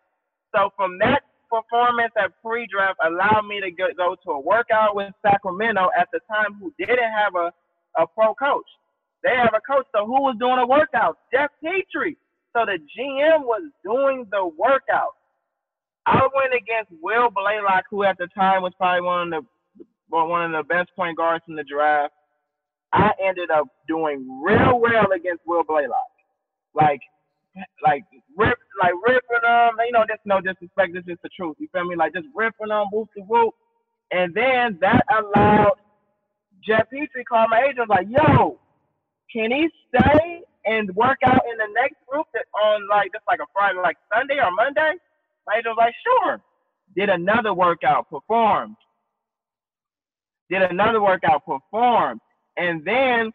So 0.54 0.70
from 0.76 0.98
that 1.00 1.22
performance 1.50 2.12
at 2.16 2.32
pre-draft 2.42 2.98
allowed 3.04 3.46
me 3.46 3.60
to 3.60 3.70
go, 3.70 3.88
to 4.24 4.30
a 4.30 4.40
workout 4.40 4.96
with 4.96 5.12
Sacramento 5.22 5.90
at 5.98 6.08
the 6.12 6.20
time 6.28 6.58
who 6.60 6.72
didn't 6.78 7.12
have 7.12 7.34
a, 7.34 7.52
a 8.00 8.06
pro 8.06 8.34
coach. 8.34 8.66
They 9.22 9.34
have 9.36 9.54
a 9.54 9.60
coach. 9.60 9.86
So 9.94 10.06
who 10.06 10.22
was 10.22 10.36
doing 10.38 10.58
a 10.58 10.66
workout? 10.66 11.18
Geoff 11.32 11.50
Petrie. 11.62 12.16
So 12.54 12.64
the 12.64 12.78
GM 12.78 13.42
was 13.44 13.70
doing 13.84 14.26
the 14.30 14.46
workout. 14.56 15.14
I 16.06 16.20
went 16.34 16.54
against 16.54 16.90
Will 17.02 17.28
Blalock, 17.30 17.82
who 17.90 18.04
at 18.04 18.16
the 18.18 18.28
time 18.34 18.62
was 18.62 18.72
probably 18.78 19.02
one 19.02 19.32
of 19.32 19.44
the 19.44 19.48
one 20.10 20.42
of 20.44 20.52
the 20.52 20.66
best 20.66 20.90
point 20.96 21.16
guards 21.18 21.44
in 21.48 21.54
the 21.54 21.64
draft. 21.64 22.14
I 22.92 23.10
ended 23.22 23.50
up 23.50 23.66
doing 23.86 24.40
real 24.42 24.80
well 24.80 25.12
against 25.14 25.42
Will 25.46 25.64
Blalock. 25.64 26.08
Like, 26.74 27.00
like 27.84 28.04
rip, 28.36 28.58
like 28.82 28.94
ripping 29.06 29.42
them. 29.42 29.76
You 29.86 29.92
know, 29.92 30.04
just 30.08 30.22
no 30.24 30.40
disrespect. 30.40 30.94
This 30.94 31.04
is 31.08 31.18
the 31.22 31.30
truth. 31.30 31.56
You 31.58 31.68
feel 31.72 31.84
me? 31.84 31.96
Like 31.96 32.14
just 32.14 32.28
ripping 32.34 32.68
them, 32.68 32.86
whoop 32.92 33.08
to 33.16 33.22
whoop. 33.24 33.54
And 34.12 34.34
then 34.34 34.78
that 34.80 35.04
allowed 35.12 35.76
Geoff 36.64 36.88
Petrie 36.90 37.24
called 37.24 37.50
my 37.50 37.64
agent 37.70 37.88
like, 37.88 38.06
"Yo, 38.10 38.58
can 39.32 39.50
he 39.52 39.68
stay 39.88 40.42
and 40.66 40.94
work 40.96 41.18
out 41.24 41.42
in 41.50 41.58
the 41.58 41.68
next 41.74 41.96
group 42.08 42.26
that 42.34 42.46
on 42.54 42.88
like 42.88 43.12
just 43.12 43.24
like 43.28 43.40
a 43.40 43.46
Friday, 43.52 43.78
like 43.80 43.96
Sunday 44.12 44.38
or 44.42 44.50
Monday?" 44.52 44.94
My 45.46 45.54
agent 45.54 45.76
was 45.76 45.78
like, 45.78 45.94
"Sure." 46.04 46.40
Did 46.96 47.10
another 47.10 47.54
workout, 47.54 48.08
performed. 48.10 48.76
Did 50.50 50.62
another 50.62 51.02
workout, 51.02 51.44
performed. 51.44 52.20
And 52.56 52.84
then 52.84 53.32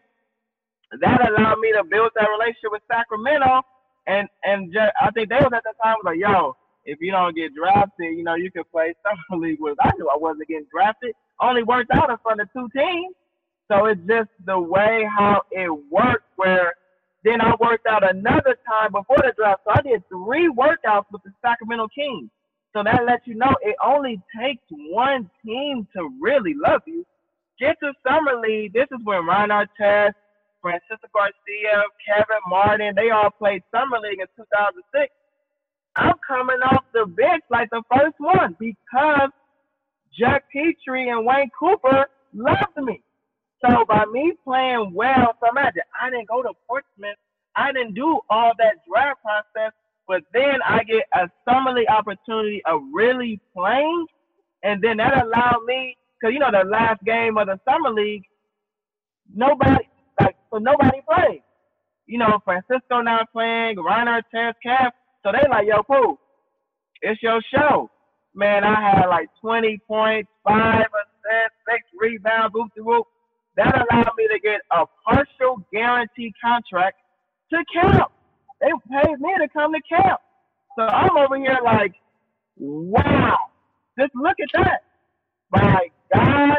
that 1.00 1.30
allowed 1.30 1.58
me 1.60 1.72
to 1.72 1.84
build 1.84 2.10
that 2.16 2.28
relationship 2.30 2.72
with 2.72 2.82
Sacramento. 2.90 3.62
And 4.06 4.28
and 4.44 4.72
just, 4.72 4.92
I 5.00 5.10
think 5.10 5.28
they 5.28 5.36
was 5.36 5.52
at 5.54 5.64
the 5.64 5.72
time 5.82 5.96
was 6.02 6.04
like, 6.04 6.18
yo, 6.18 6.56
if 6.84 6.98
you 7.00 7.10
don't 7.10 7.34
get 7.34 7.54
drafted, 7.54 8.16
you 8.16 8.22
know, 8.24 8.34
you 8.34 8.50
can 8.50 8.64
play 8.70 8.94
summer 9.02 9.40
league 9.46 9.60
with. 9.60 9.76
I 9.82 9.90
knew 9.96 10.08
I 10.08 10.16
wasn't 10.16 10.48
getting 10.48 10.66
drafted. 10.70 11.14
Only 11.40 11.62
worked 11.62 11.90
out 11.92 12.10
in 12.10 12.16
front 12.22 12.40
of 12.40 12.52
two 12.52 12.68
teams. 12.76 13.14
So 13.70 13.86
it's 13.86 14.00
just 14.06 14.28
the 14.44 14.58
way 14.58 15.06
how 15.16 15.42
it 15.50 15.70
worked. 15.90 16.28
Where 16.36 16.74
then 17.24 17.40
I 17.40 17.54
worked 17.58 17.86
out 17.86 18.08
another 18.08 18.56
time 18.68 18.92
before 18.92 19.16
the 19.16 19.32
draft. 19.36 19.62
So 19.64 19.72
I 19.74 19.80
did 19.80 20.06
three 20.08 20.52
workouts 20.52 21.06
with 21.10 21.22
the 21.24 21.32
Sacramento 21.42 21.88
Kings. 21.94 22.28
So 22.76 22.82
that 22.82 23.04
lets 23.06 23.26
you 23.26 23.34
know 23.34 23.54
it 23.62 23.76
only 23.84 24.20
takes 24.38 24.64
one 24.70 25.30
team 25.44 25.86
to 25.96 26.10
really 26.20 26.54
love 26.54 26.82
you. 26.86 27.06
Get 27.58 27.76
to 27.80 27.92
summer 28.06 28.40
league. 28.40 28.72
This 28.72 28.88
is 28.90 28.98
when 29.04 29.24
Ron 29.26 29.50
Artest, 29.50 30.14
Francisco 30.64 31.08
Garcia, 31.12 31.84
Kevin 32.08 32.40
Martin, 32.48 32.94
they 32.96 33.10
all 33.10 33.28
played 33.28 33.62
summer 33.70 34.00
league 34.00 34.20
in 34.20 34.26
2006. 34.34 35.12
I'm 35.96 36.14
coming 36.26 36.56
off 36.64 36.84
the 36.94 37.04
bench 37.04 37.44
like 37.50 37.68
the 37.68 37.82
first 37.92 38.16
one 38.16 38.56
because 38.58 39.28
Jack 40.18 40.44
Petrie 40.50 41.10
and 41.10 41.26
Wayne 41.26 41.50
Cooper 41.58 42.06
loved 42.32 42.78
me. 42.78 43.02
So 43.60 43.84
by 43.86 44.06
me 44.06 44.32
playing 44.42 44.92
well, 44.94 45.36
so 45.38 45.50
imagine 45.50 45.82
I 46.00 46.08
didn't 46.08 46.28
go 46.28 46.42
to 46.42 46.52
Portsmouth. 46.66 47.20
I 47.54 47.70
didn't 47.70 47.94
do 47.94 48.20
all 48.30 48.52
that 48.58 48.80
draft 48.88 49.20
process, 49.20 49.72
but 50.08 50.22
then 50.32 50.64
I 50.66 50.82
get 50.84 51.04
a 51.12 51.28
summer 51.46 51.72
league 51.72 51.88
opportunity 51.88 52.62
of 52.64 52.80
really 52.92 53.38
playing, 53.54 54.06
and 54.62 54.82
then 54.82 54.96
that 54.96 55.24
allowed 55.24 55.62
me 55.66 55.96
because 56.18 56.32
you 56.32 56.40
know 56.40 56.50
the 56.50 56.68
last 56.68 57.04
game 57.04 57.36
of 57.36 57.46
the 57.48 57.60
summer 57.68 57.90
league, 57.90 58.24
nobody 59.34 59.84
so 60.54 60.58
nobody 60.58 61.00
played. 61.10 61.42
You 62.06 62.18
know, 62.18 62.38
Francisco 62.44 63.00
not 63.00 63.32
playing, 63.32 63.76
Ryan 63.76 64.08
Artest, 64.08 64.54
Cap. 64.62 64.94
So 65.24 65.32
they 65.32 65.48
like, 65.48 65.66
yo, 65.66 65.82
Pooh, 65.82 66.18
it's 67.02 67.20
your 67.22 67.40
show. 67.52 67.90
Man, 68.34 68.62
I 68.62 68.74
had 68.80 69.06
like 69.08 69.28
20 69.40 69.78
points, 69.88 70.28
five 70.46 70.86
assists, 70.86 71.58
six 71.68 71.82
rebounds, 71.98 72.54
whoop 72.54 72.70
de 72.76 72.82
whoop. 72.82 73.06
That 73.56 73.74
allowed 73.74 74.12
me 74.16 74.28
to 74.28 74.38
get 74.40 74.60
a 74.70 74.84
partial 75.04 75.64
guarantee 75.72 76.32
contract 76.42 76.98
to 77.52 77.64
camp. 77.72 78.12
They 78.60 78.68
paid 78.90 79.20
me 79.20 79.34
to 79.38 79.48
come 79.52 79.72
to 79.72 79.80
camp. 79.88 80.20
So 80.76 80.84
I'm 80.84 81.16
over 81.16 81.36
here 81.36 81.58
like, 81.64 81.94
wow, 82.56 83.36
just 83.98 84.14
look 84.14 84.36
at 84.40 84.48
that. 84.62 84.82
Like 85.52 85.92
God 86.12 86.58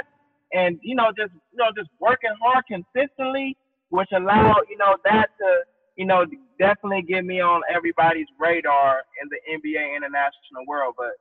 and 0.54 0.80
you 0.82 0.96
know 0.96 1.12
just 1.18 1.34
you 1.52 1.58
know 1.58 1.70
just 1.78 1.90
working 2.00 2.32
hard 2.42 2.64
consistently, 2.68 3.58
which 3.89 4.10
allowed 4.15 4.63
you 4.70 4.77
know 4.77 4.96
that 5.04 5.27
to 5.39 5.62
you 5.96 6.06
know 6.06 6.25
definitely 6.60 7.01
get 7.01 7.25
me 7.25 7.42
on 7.42 7.62
everybody's 7.74 8.27
radar 8.39 9.01
in 9.22 9.30
the 9.30 9.38
NBA 9.54 9.96
international 9.96 10.65
world. 10.68 10.96
But 10.98 11.12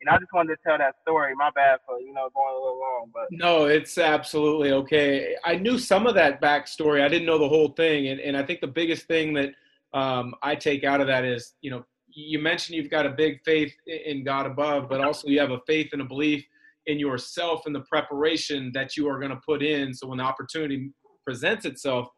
you 0.00 0.06
know 0.06 0.12
I 0.12 0.18
just 0.18 0.32
wanted 0.32 0.56
to 0.56 0.60
tell 0.66 0.78
that 0.78 0.94
story. 1.02 1.34
My 1.34 1.50
bad 1.54 1.80
for 1.86 1.98
you 1.98 2.12
know 2.12 2.28
going 2.34 2.54
a 2.54 2.58
little 2.58 2.80
long, 2.80 3.10
but 3.12 3.24
no, 3.30 3.64
it's 3.66 3.98
absolutely 3.98 4.72
okay. 4.72 5.36
I 5.44 5.56
knew 5.56 5.78
some 5.78 6.06
of 6.06 6.14
that 6.14 6.40
backstory. 6.40 7.02
I 7.02 7.08
didn't 7.08 7.26
know 7.26 7.38
the 7.38 7.48
whole 7.48 7.68
thing, 7.68 8.08
and 8.08 8.20
and 8.20 8.36
I 8.36 8.42
think 8.42 8.60
the 8.60 8.66
biggest 8.66 9.06
thing 9.06 9.34
that 9.34 9.52
um, 9.92 10.34
I 10.42 10.54
take 10.54 10.84
out 10.84 11.00
of 11.00 11.06
that 11.06 11.24
is 11.24 11.54
you 11.60 11.70
know 11.70 11.84
you 12.16 12.38
mentioned 12.38 12.76
you've 12.76 12.90
got 12.90 13.06
a 13.06 13.10
big 13.10 13.40
faith 13.44 13.74
in 13.86 14.22
God 14.24 14.46
above, 14.46 14.88
but 14.88 15.00
also 15.00 15.28
you 15.28 15.40
have 15.40 15.50
a 15.50 15.60
faith 15.66 15.90
and 15.92 16.00
a 16.00 16.04
belief 16.04 16.44
in 16.86 16.98
yourself 16.98 17.66
and 17.66 17.74
the 17.74 17.80
preparation 17.80 18.70
that 18.74 18.96
you 18.96 19.08
are 19.08 19.18
going 19.18 19.30
to 19.30 19.40
put 19.44 19.62
in 19.62 19.94
so 19.94 20.06
when 20.06 20.18
the 20.18 20.24
opportunity 20.24 20.90
presents 21.24 21.64
itself 21.64 22.08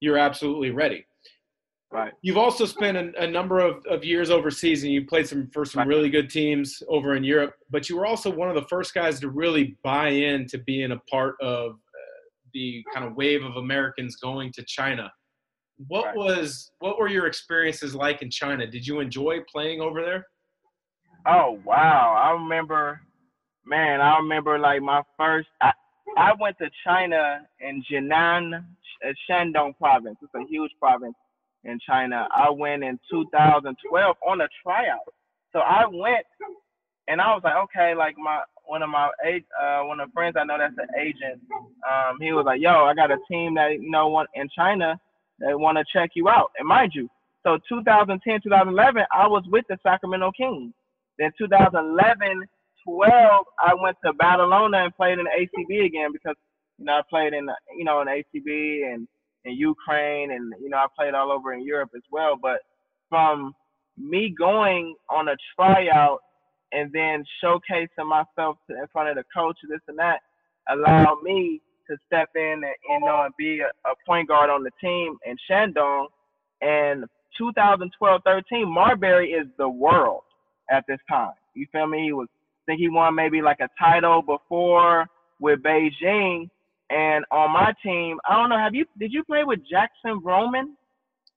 you're 0.00 0.18
absolutely 0.18 0.70
ready. 0.70 1.04
Right. 1.92 2.12
You've 2.22 2.38
also 2.38 2.66
spent 2.66 2.96
a, 2.96 3.22
a 3.22 3.26
number 3.26 3.58
of, 3.58 3.84
of 3.86 4.04
years 4.04 4.30
overseas 4.30 4.84
and 4.84 4.92
you 4.92 5.06
played 5.06 5.26
some 5.26 5.50
for 5.52 5.64
some 5.64 5.88
really 5.88 6.08
good 6.08 6.30
teams 6.30 6.84
over 6.88 7.16
in 7.16 7.24
europe 7.24 7.56
but 7.68 7.88
you 7.88 7.96
were 7.96 8.06
also 8.06 8.30
one 8.30 8.48
of 8.48 8.54
the 8.54 8.66
first 8.68 8.94
guys 8.94 9.18
to 9.20 9.28
really 9.28 9.76
buy 9.82 10.08
in 10.08 10.46
to 10.46 10.58
being 10.58 10.92
a 10.92 10.98
part 11.10 11.34
of 11.40 11.72
uh, 11.72 12.20
the 12.54 12.84
kind 12.94 13.04
of 13.04 13.16
wave 13.16 13.44
of 13.44 13.56
americans 13.56 14.14
going 14.16 14.52
to 14.52 14.62
china. 14.62 15.10
What 15.88 16.06
right. 16.06 16.16
was 16.16 16.70
what 16.78 16.96
were 16.96 17.08
your 17.08 17.26
experiences 17.26 17.92
like 17.92 18.22
in 18.22 18.30
china? 18.30 18.68
Did 18.68 18.86
you 18.86 19.00
enjoy 19.00 19.38
playing 19.50 19.80
over 19.80 20.00
there? 20.00 20.26
Oh 21.26 21.58
wow. 21.64 22.14
I 22.22 22.30
remember 22.40 23.00
man, 23.66 24.00
I 24.00 24.16
remember 24.18 24.60
like 24.60 24.80
my 24.80 25.02
first. 25.16 25.48
I, 25.60 25.72
I 26.16 26.32
went 26.40 26.58
to 26.58 26.70
China 26.84 27.46
in 27.60 27.82
Jinan, 27.90 28.54
uh, 28.54 29.12
Shandong 29.28 29.76
province. 29.78 30.16
It's 30.22 30.34
a 30.34 30.46
huge 30.48 30.72
province 30.78 31.14
in 31.64 31.78
China. 31.86 32.28
I 32.30 32.50
went 32.50 32.84
in 32.84 32.98
2012 33.10 34.16
on 34.26 34.40
a 34.40 34.48
tryout. 34.62 35.14
So 35.52 35.60
I 35.60 35.84
went, 35.86 36.26
and 37.08 37.20
I 37.20 37.34
was 37.34 37.42
like, 37.44 37.56
okay, 37.64 37.94
like 37.94 38.16
my 38.18 38.42
one 38.64 38.82
of 38.82 38.88
my 38.90 39.10
uh, 39.60 39.82
one 39.82 39.98
of 40.00 40.12
friends 40.12 40.36
I 40.38 40.44
know 40.44 40.56
that's 40.58 40.74
an 40.78 40.88
agent. 40.98 41.40
Um, 41.52 42.18
he 42.20 42.32
was 42.32 42.44
like, 42.46 42.60
yo, 42.60 42.84
I 42.84 42.94
got 42.94 43.10
a 43.10 43.18
team 43.28 43.54
that 43.56 43.72
you 43.80 43.90
know 43.90 44.08
want 44.08 44.28
in 44.34 44.48
China 44.56 44.98
that 45.40 45.58
want 45.58 45.78
to 45.78 45.84
check 45.92 46.10
you 46.14 46.28
out. 46.28 46.52
And 46.58 46.68
mind 46.68 46.92
you, 46.94 47.08
so 47.42 47.58
2010, 47.68 48.42
2011, 48.42 49.02
I 49.12 49.26
was 49.26 49.42
with 49.48 49.64
the 49.68 49.78
Sacramento 49.82 50.32
Kings. 50.36 50.72
Then 51.18 51.32
2011 51.38 52.44
12, 52.84 53.44
I 53.60 53.74
went 53.74 53.96
to 54.04 54.12
Badalona 54.12 54.84
and 54.84 54.96
played 54.96 55.18
in 55.18 55.26
ACB 55.26 55.84
again 55.84 56.10
because 56.12 56.36
you 56.78 56.84
know 56.84 56.94
I 56.94 57.02
played 57.08 57.32
in 57.32 57.48
you 57.76 57.84
know 57.84 58.00
in 58.00 58.08
ACB 58.08 58.92
and 58.92 59.06
in 59.44 59.52
Ukraine 59.52 60.32
and 60.32 60.52
you 60.60 60.70
know 60.70 60.78
I 60.78 60.86
played 60.96 61.14
all 61.14 61.32
over 61.32 61.52
in 61.52 61.64
Europe 61.64 61.90
as 61.94 62.02
well. 62.10 62.36
But 62.40 62.60
from 63.08 63.54
me 63.98 64.34
going 64.36 64.94
on 65.08 65.28
a 65.28 65.36
tryout 65.54 66.20
and 66.72 66.90
then 66.92 67.24
showcasing 67.42 68.06
myself 68.06 68.56
to, 68.68 68.76
in 68.76 68.86
front 68.92 69.08
of 69.08 69.16
the 69.16 69.24
coach, 69.34 69.56
this 69.68 69.80
and 69.88 69.98
that, 69.98 70.20
allowed 70.68 71.22
me 71.22 71.60
to 71.90 71.96
step 72.06 72.28
in 72.36 72.62
and 72.64 72.74
you 72.88 73.00
know 73.00 73.22
and 73.24 73.34
be 73.36 73.60
a, 73.60 73.88
a 73.88 73.94
point 74.06 74.28
guard 74.28 74.50
on 74.50 74.62
the 74.62 74.70
team 74.80 75.16
in 75.26 75.36
Shandong. 75.50 76.06
And 76.62 77.04
2012-13, 77.40 78.66
Marbury 78.66 79.30
is 79.30 79.46
the 79.56 79.68
world 79.68 80.22
at 80.70 80.84
this 80.86 80.98
time. 81.08 81.32
You 81.54 81.66
feel 81.72 81.86
me? 81.86 82.04
He 82.04 82.12
was 82.12 82.28
think 82.70 82.80
he 82.80 82.88
won 82.88 83.14
maybe 83.14 83.42
like 83.42 83.58
a 83.60 83.68
title 83.78 84.22
before 84.22 85.06
with 85.40 85.60
Beijing. 85.62 86.48
And 86.90 87.24
on 87.30 87.52
my 87.52 87.72
team, 87.82 88.18
I 88.28 88.36
don't 88.36 88.48
know. 88.48 88.58
Have 88.58 88.74
you 88.74 88.84
did 88.98 89.12
you 89.12 89.24
play 89.24 89.44
with 89.44 89.60
Jackson 89.68 90.20
Vroman? 90.20 90.74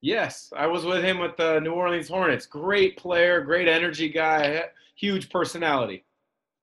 Yes, 0.01 0.51
I 0.55 0.67
was 0.67 0.83
with 0.83 1.03
him 1.03 1.19
with 1.19 1.37
the 1.37 1.59
New 1.59 1.71
Orleans 1.71 2.09
Hornets. 2.09 2.45
Great 2.45 2.97
player, 2.97 3.41
great 3.41 3.67
energy 3.67 4.09
guy, 4.09 4.63
huge 4.95 5.29
personality. 5.29 6.03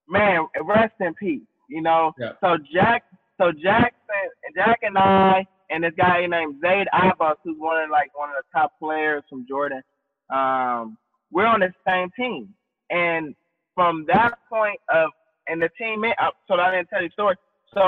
Man, 0.09 0.47
rest 0.63 0.95
in 1.01 1.15
peace. 1.15 1.43
You 1.69 1.83
know. 1.83 2.13
Yeah. 2.19 2.33
So 2.41 2.57
Jack, 2.73 3.05
so 3.41 3.53
Jackson, 3.53 3.95
Jack 4.55 4.81
and 4.83 4.99
I, 4.99 5.47
and 5.71 5.85
this 5.85 5.93
guy 5.97 6.27
named 6.27 6.57
Zaid 6.61 6.89
Abbas, 6.93 7.39
who's 7.45 7.57
one 7.59 7.83
of 7.83 7.91
like 7.91 8.17
one 8.17 8.29
of 8.29 8.37
the 8.37 8.59
top 8.59 8.73
players 8.79 9.23
from 9.31 9.47
Jordan. 9.49 9.83
Um, 10.33 10.99
we're 11.33 11.47
on 11.47 11.61
the 11.61 11.73
same 11.87 12.11
team, 12.17 12.53
and 12.91 13.35
from 13.81 14.05
that 14.13 14.35
point 14.51 14.79
of 14.93 15.09
and 15.47 15.63
the 15.63 15.71
team, 15.79 16.05
uh, 16.05 16.27
so 16.47 16.55
I 16.57 16.71
didn't 16.71 16.89
tell 16.91 17.03
you 17.03 17.09
the 17.09 17.13
story. 17.15 17.37
So 17.73 17.81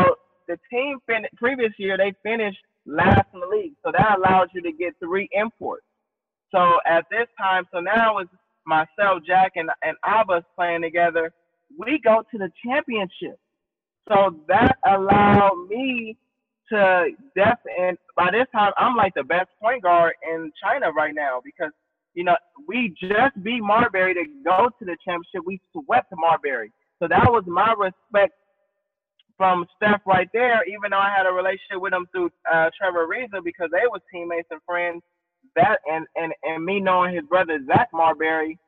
the 0.48 0.56
team 0.70 0.98
fin- 1.06 1.26
previous 1.36 1.70
year 1.76 1.98
they 1.98 2.14
finished 2.22 2.56
last 2.86 3.28
in 3.34 3.40
the 3.40 3.46
league, 3.46 3.74
so 3.84 3.92
that 3.92 4.16
allows 4.16 4.48
you 4.54 4.62
to 4.62 4.72
get 4.72 4.94
three 4.98 5.28
imports. 5.32 5.84
So 6.50 6.78
at 6.86 7.04
this 7.10 7.26
time, 7.38 7.64
so 7.70 7.80
now 7.80 8.18
it's 8.18 8.30
myself, 8.64 9.22
Jack, 9.26 9.52
and 9.56 9.68
and 9.82 9.94
Abbas 10.02 10.44
playing 10.56 10.80
together. 10.80 11.30
We 11.78 12.00
go 12.02 12.22
to 12.30 12.38
the 12.38 12.50
championship. 12.64 13.38
So 14.08 14.36
that 14.48 14.78
allowed 14.86 15.66
me 15.68 16.16
to 16.72 17.10
def 17.36 17.58
and 17.78 17.98
by 18.16 18.30
this 18.32 18.46
time 18.50 18.72
I'm 18.78 18.96
like 18.96 19.12
the 19.14 19.24
best 19.24 19.50
point 19.60 19.82
guard 19.82 20.14
in 20.26 20.50
China 20.62 20.90
right 20.92 21.14
now 21.14 21.42
because 21.44 21.72
you 22.14 22.24
know 22.24 22.36
we 22.68 22.94
just 23.00 23.42
beat 23.42 23.62
Marbury 23.62 24.14
to 24.14 24.24
go 24.44 24.68
to 24.78 24.84
the 24.84 24.96
championship. 25.04 25.42
We 25.46 25.60
swept 25.72 26.12
Marbury. 26.16 26.72
So 27.00 27.08
that 27.08 27.26
was 27.30 27.44
my 27.46 27.74
respect 27.76 28.34
from 29.36 29.66
Steph 29.76 30.02
right 30.06 30.28
there, 30.32 30.62
even 30.68 30.90
though 30.90 30.98
I 30.98 31.12
had 31.16 31.26
a 31.26 31.32
relationship 31.32 31.80
with 31.80 31.92
him 31.92 32.06
through 32.12 32.30
uh, 32.52 32.70
Trevor 32.78 33.08
Ariza 33.08 33.42
because 33.42 33.70
they 33.72 33.86
were 33.90 34.00
teammates 34.12 34.48
and 34.50 34.60
friends. 34.66 35.02
That 35.56 35.78
and, 35.90 36.06
and 36.16 36.32
and 36.44 36.64
me 36.64 36.80
knowing 36.80 37.14
his 37.14 37.24
brother 37.24 37.58
Zach 37.66 37.88
Marbury, 37.92 38.58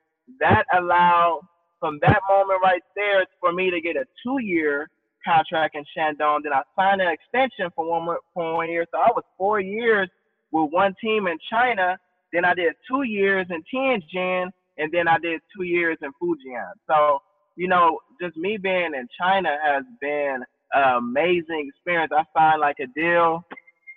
that 0.40 0.64
allowed 0.76 1.40
from 1.78 1.98
that 2.02 2.20
moment 2.28 2.60
right 2.62 2.82
there 2.96 3.24
for 3.40 3.52
me 3.52 3.70
to 3.70 3.80
get 3.80 3.96
a 3.96 4.04
two 4.22 4.38
year 4.42 4.88
contract 5.24 5.76
in 5.76 5.84
Shandong. 5.96 6.40
Then 6.42 6.52
I 6.52 6.62
signed 6.76 7.00
an 7.00 7.08
extension 7.08 7.70
for 7.74 7.88
one 7.88 8.04
more 8.04 8.20
for 8.32 8.54
one 8.56 8.70
year. 8.70 8.86
So 8.90 8.98
I 8.98 9.10
was 9.14 9.24
four 9.38 9.60
years 9.60 10.08
with 10.50 10.72
one 10.72 10.94
team 11.00 11.26
in 11.26 11.38
China. 11.50 11.96
Then 12.34 12.44
I 12.44 12.54
did 12.54 12.74
two 12.90 13.04
years 13.04 13.46
in 13.50 13.62
Tianjin, 13.72 14.50
and 14.78 14.92
then 14.92 15.08
I 15.08 15.18
did 15.18 15.40
two 15.56 15.62
years 15.62 15.96
in 16.02 16.10
Fujian. 16.20 16.72
So 16.88 17.20
you 17.56 17.68
know, 17.68 18.00
just 18.20 18.36
me 18.36 18.56
being 18.56 18.92
in 18.94 19.06
China 19.18 19.56
has 19.62 19.84
been 20.00 20.40
an 20.72 20.96
amazing 20.96 21.70
experience. 21.70 22.12
I 22.12 22.24
signed 22.36 22.60
like 22.60 22.76
a 22.80 22.88
deal. 22.88 23.44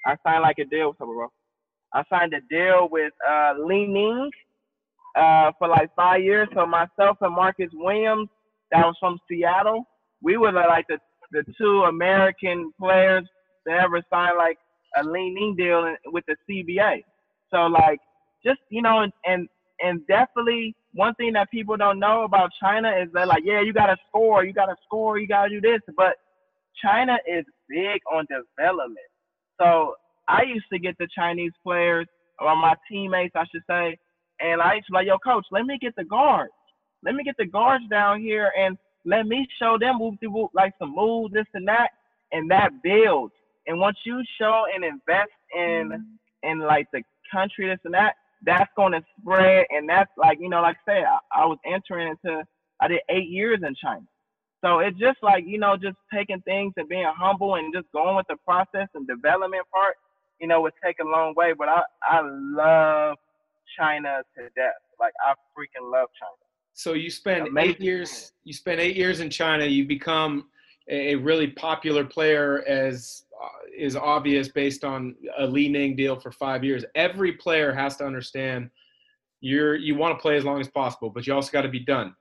I 0.06 0.16
signed 0.24 0.44
like 0.44 0.60
a 0.60 0.66
deal. 0.66 0.90
Up, 0.90 0.98
bro? 1.00 1.28
I 1.94 2.04
signed 2.10 2.34
a 2.36 2.42
deal 2.50 2.88
with 2.92 3.12
uh, 3.28 3.54
Li 3.60 3.88
Ning 3.88 4.30
uh, 5.16 5.52
for 5.58 5.68
like 5.68 5.90
five 5.96 6.22
years. 6.22 6.48
So 6.54 6.68
myself 6.68 7.18
and 7.22 7.34
Marcus 7.36 7.72
Williams, 7.74 8.30
that 8.72 8.86
was 8.86 8.96
from 9.00 9.18
Seattle, 9.28 9.84
we 10.22 10.38
were 10.38 10.52
like 10.52 10.86
the 10.88 11.00
the 11.32 11.44
two 11.58 11.84
American 11.84 12.72
players 12.80 13.24
that 13.66 13.80
ever 13.84 14.02
signed 14.12 14.38
like 14.38 14.58
a 14.98 15.04
Li 15.04 15.32
Ning 15.32 15.56
deal 15.58 15.96
with 16.06 16.24
the 16.28 16.36
CBA. 16.48 17.04
So 17.52 17.66
like 17.66 18.00
just 18.46 18.60
you 18.70 18.82
know 18.82 19.02
and, 19.02 19.14
and 19.26 19.48
and 19.80 20.06
definitely 20.08 20.76
one 20.94 21.14
thing 21.16 21.34
that 21.34 21.52
people 21.52 21.78
don't 21.78 22.00
know 22.00 22.24
about 22.24 22.50
China 22.62 22.90
is 22.90 23.10
that 23.14 23.28
like 23.28 23.44
yeah 23.46 23.62
you 23.62 23.74
gotta 23.74 23.98
score 24.08 24.44
you 24.46 24.54
gotta 24.54 24.76
score 24.86 25.18
you 25.18 25.28
gotta 25.28 25.50
do 25.50 25.62
this 25.62 25.82
but 25.96 26.16
China 26.84 27.18
is 27.28 27.44
big 27.70 28.00
on 28.12 28.26
development. 28.30 28.98
So 29.60 29.96
I 30.28 30.44
used 30.44 30.66
to 30.72 30.80
get 30.80 30.96
the 31.00 31.08
Chinese 31.18 31.54
players 31.64 32.08
or 32.40 32.56
my 32.56 32.76
teammates 32.90 33.36
I 33.36 33.46
should 33.52 33.64
say 33.70 33.98
and 34.40 34.62
I 34.62 34.76
used 34.76 34.88
to 34.88 34.94
like 34.94 35.08
yo 35.08 35.18
coach 35.18 35.46
let 35.52 35.66
me 35.66 35.78
get 35.80 35.96
the 35.96 36.04
guards 36.04 36.52
let 37.04 37.16
me 37.16 37.24
get 37.24 37.36
the 37.38 37.46
guards 37.46 37.84
down 37.90 38.22
here 38.22 38.52
and 38.58 38.78
let 39.06 39.26
me 39.26 39.48
show 39.60 39.78
them 39.80 40.00
whoop 40.00 40.20
de 40.20 40.30
whoop 40.30 40.52
like 40.54 40.74
some 40.80 40.94
moves, 40.94 41.34
this 41.34 41.46
and 41.54 41.68
that, 41.68 41.90
and 42.32 42.52
that 42.52 42.70
builds. 42.84 43.34
And 43.66 43.80
once 43.80 43.98
you 44.06 44.22
show 44.40 44.66
and 44.74 44.84
invest 44.84 45.32
in 45.56 45.90
mm-hmm. 45.90 46.50
in 46.50 46.60
like 46.60 46.88
the 46.92 47.02
country, 47.32 47.68
this 47.68 47.80
and 47.86 47.94
that, 47.94 48.16
that's 48.44 48.70
gonna 48.76 49.02
spread. 49.20 49.66
And 49.70 49.88
that's 49.88 50.12
like 50.18 50.40
you 50.40 50.50
know, 50.50 50.62
like 50.62 50.78
I 50.88 50.92
said, 50.92 51.04
I, 51.04 51.44
I 51.44 51.46
was 51.46 51.58
entering 51.66 52.10
into 52.10 52.44
I 52.82 52.88
did 52.88 53.02
eight 53.10 53.30
years 53.30 53.60
in 53.66 53.76
China. 53.82 54.06
So 54.64 54.80
it's 54.80 54.98
just 54.98 55.18
like 55.22 55.46
you 55.46 55.60
know, 55.60 55.76
just 55.78 55.98
taking 56.14 56.42
things 56.42 56.74
and 56.78 56.88
being 56.88 57.10
humble 57.16 57.56
and 57.56 57.74
just 57.74 57.88
going 57.94 58.16
with 58.16 58.28
the 58.28 58.38
process 58.46 58.88
and 58.96 59.08
development 59.08 59.64
part. 59.74 59.96
You 60.40 60.48
know, 60.48 60.62
would 60.62 60.74
take 60.84 60.98
a 61.02 61.06
long 61.06 61.34
way. 61.36 61.54
But 61.58 61.70
I 61.70 61.82
I 62.02 62.22
love 62.24 63.18
China 63.78 64.22
to 64.36 64.44
death. 64.56 64.74
Like 65.00 65.14
I 65.26 65.34
freaking 65.58 65.92
love 65.92 66.10
China. 66.20 66.34
So 66.74 66.94
you 66.94 67.10
spend 67.10 67.48
Amazing. 67.48 67.70
eight 67.70 67.82
years. 67.82 68.32
You 68.44 68.54
spend 68.54 68.80
eight 68.80 68.96
years 68.96 69.20
in 69.20 69.30
China. 69.30 69.66
You 69.66 69.88
become 69.88 70.46
a 70.90 71.16
really 71.16 71.48
popular 71.48 72.06
player, 72.06 72.64
as 72.68 73.24
Uh, 73.42 73.50
is 73.78 73.96
obvious 73.96 74.48
based 74.48 74.84
on 74.84 75.16
a 75.38 75.46
Li 75.46 75.70
Ning 75.70 75.96
deal 75.96 76.20
for 76.20 76.32
five 76.32 76.64
years. 76.64 76.84
Every 76.96 77.34
player 77.34 77.72
has 77.72 77.96
to 77.98 78.06
understand 78.06 78.72
you're 79.42 79.76
you 79.76 79.96
want 79.96 80.18
to 80.18 80.22
play 80.22 80.38
as 80.38 80.44
long 80.44 80.60
as 80.60 80.68
possible, 80.68 81.10
but 81.10 81.28
you 81.28 81.34
also 81.34 81.52
got 81.52 81.62
to 81.62 81.70
be 81.70 81.80
done. 81.80 82.16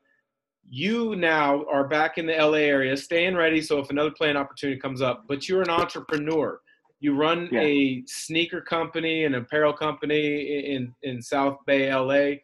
You 0.69 1.17
now 1.17 1.65
are 1.71 1.87
back 1.89 2.19
in 2.19 2.27
the 2.27 2.35
LA 2.35 2.59
area, 2.59 2.97
staying 2.97 3.37
ready. 3.37 3.63
So 3.63 3.79
if 3.79 3.89
another 3.91 4.11
playing 4.11 4.37
opportunity 4.37 4.79
comes 4.79 5.01
up, 5.01 5.25
but 5.29 5.49
you're 5.49 5.63
an 5.63 5.71
entrepreneur. 5.71 6.61
You 7.01 7.15
run 7.15 7.49
yeah. 7.53 7.61
a 7.61 8.03
sneaker 8.07 8.61
company, 8.61 9.25
an 9.25 9.35
apparel 9.35 9.73
company 9.73 10.75
in 10.75 10.95
in 11.03 11.23
South 11.23 11.59
Bay, 11.67 11.95
LA. 11.95 12.41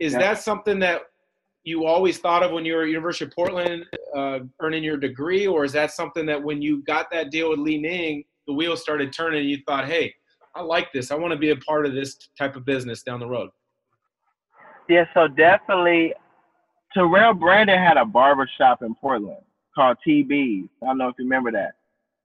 Is 0.00 0.12
yeah. 0.12 0.18
that 0.18 0.42
something 0.42 0.78
that 0.80 1.02
you 1.64 1.86
always 1.86 2.18
thought 2.18 2.42
of 2.42 2.50
when 2.50 2.64
you 2.64 2.74
were 2.74 2.82
at 2.82 2.88
University 2.88 3.24
of 3.24 3.32
Portland 3.32 3.84
uh, 4.16 4.40
earning 4.60 4.82
your 4.82 4.96
degree, 4.96 5.46
or 5.46 5.64
is 5.64 5.72
that 5.72 5.92
something 5.92 6.26
that 6.26 6.42
when 6.42 6.60
you 6.60 6.82
got 6.82 7.10
that 7.12 7.30
deal 7.30 7.50
with 7.50 7.60
Li 7.60 7.78
Ning, 7.78 8.24
the 8.46 8.52
wheels 8.52 8.80
started 8.80 9.12
turning 9.12 9.40
and 9.40 9.50
you 9.50 9.58
thought, 9.66 9.86
hey, 9.86 10.12
I 10.54 10.62
like 10.62 10.92
this. 10.92 11.10
I 11.10 11.14
want 11.14 11.32
to 11.32 11.38
be 11.38 11.50
a 11.50 11.56
part 11.56 11.86
of 11.86 11.94
this 11.94 12.16
type 12.36 12.56
of 12.56 12.64
business 12.64 13.02
down 13.02 13.20
the 13.20 13.26
road? 13.26 13.50
Yeah, 14.88 15.04
so 15.14 15.28
definitely 15.28 16.14
Terrell 16.92 17.32
Brandon 17.32 17.78
had 17.78 17.96
a 17.96 18.04
barber 18.04 18.48
shop 18.58 18.82
in 18.82 18.94
Portland 18.96 19.38
called 19.74 19.96
TB. 20.06 20.68
I 20.82 20.86
don't 20.86 20.98
know 20.98 21.08
if 21.08 21.14
you 21.18 21.24
remember 21.24 21.52
that. 21.52 21.74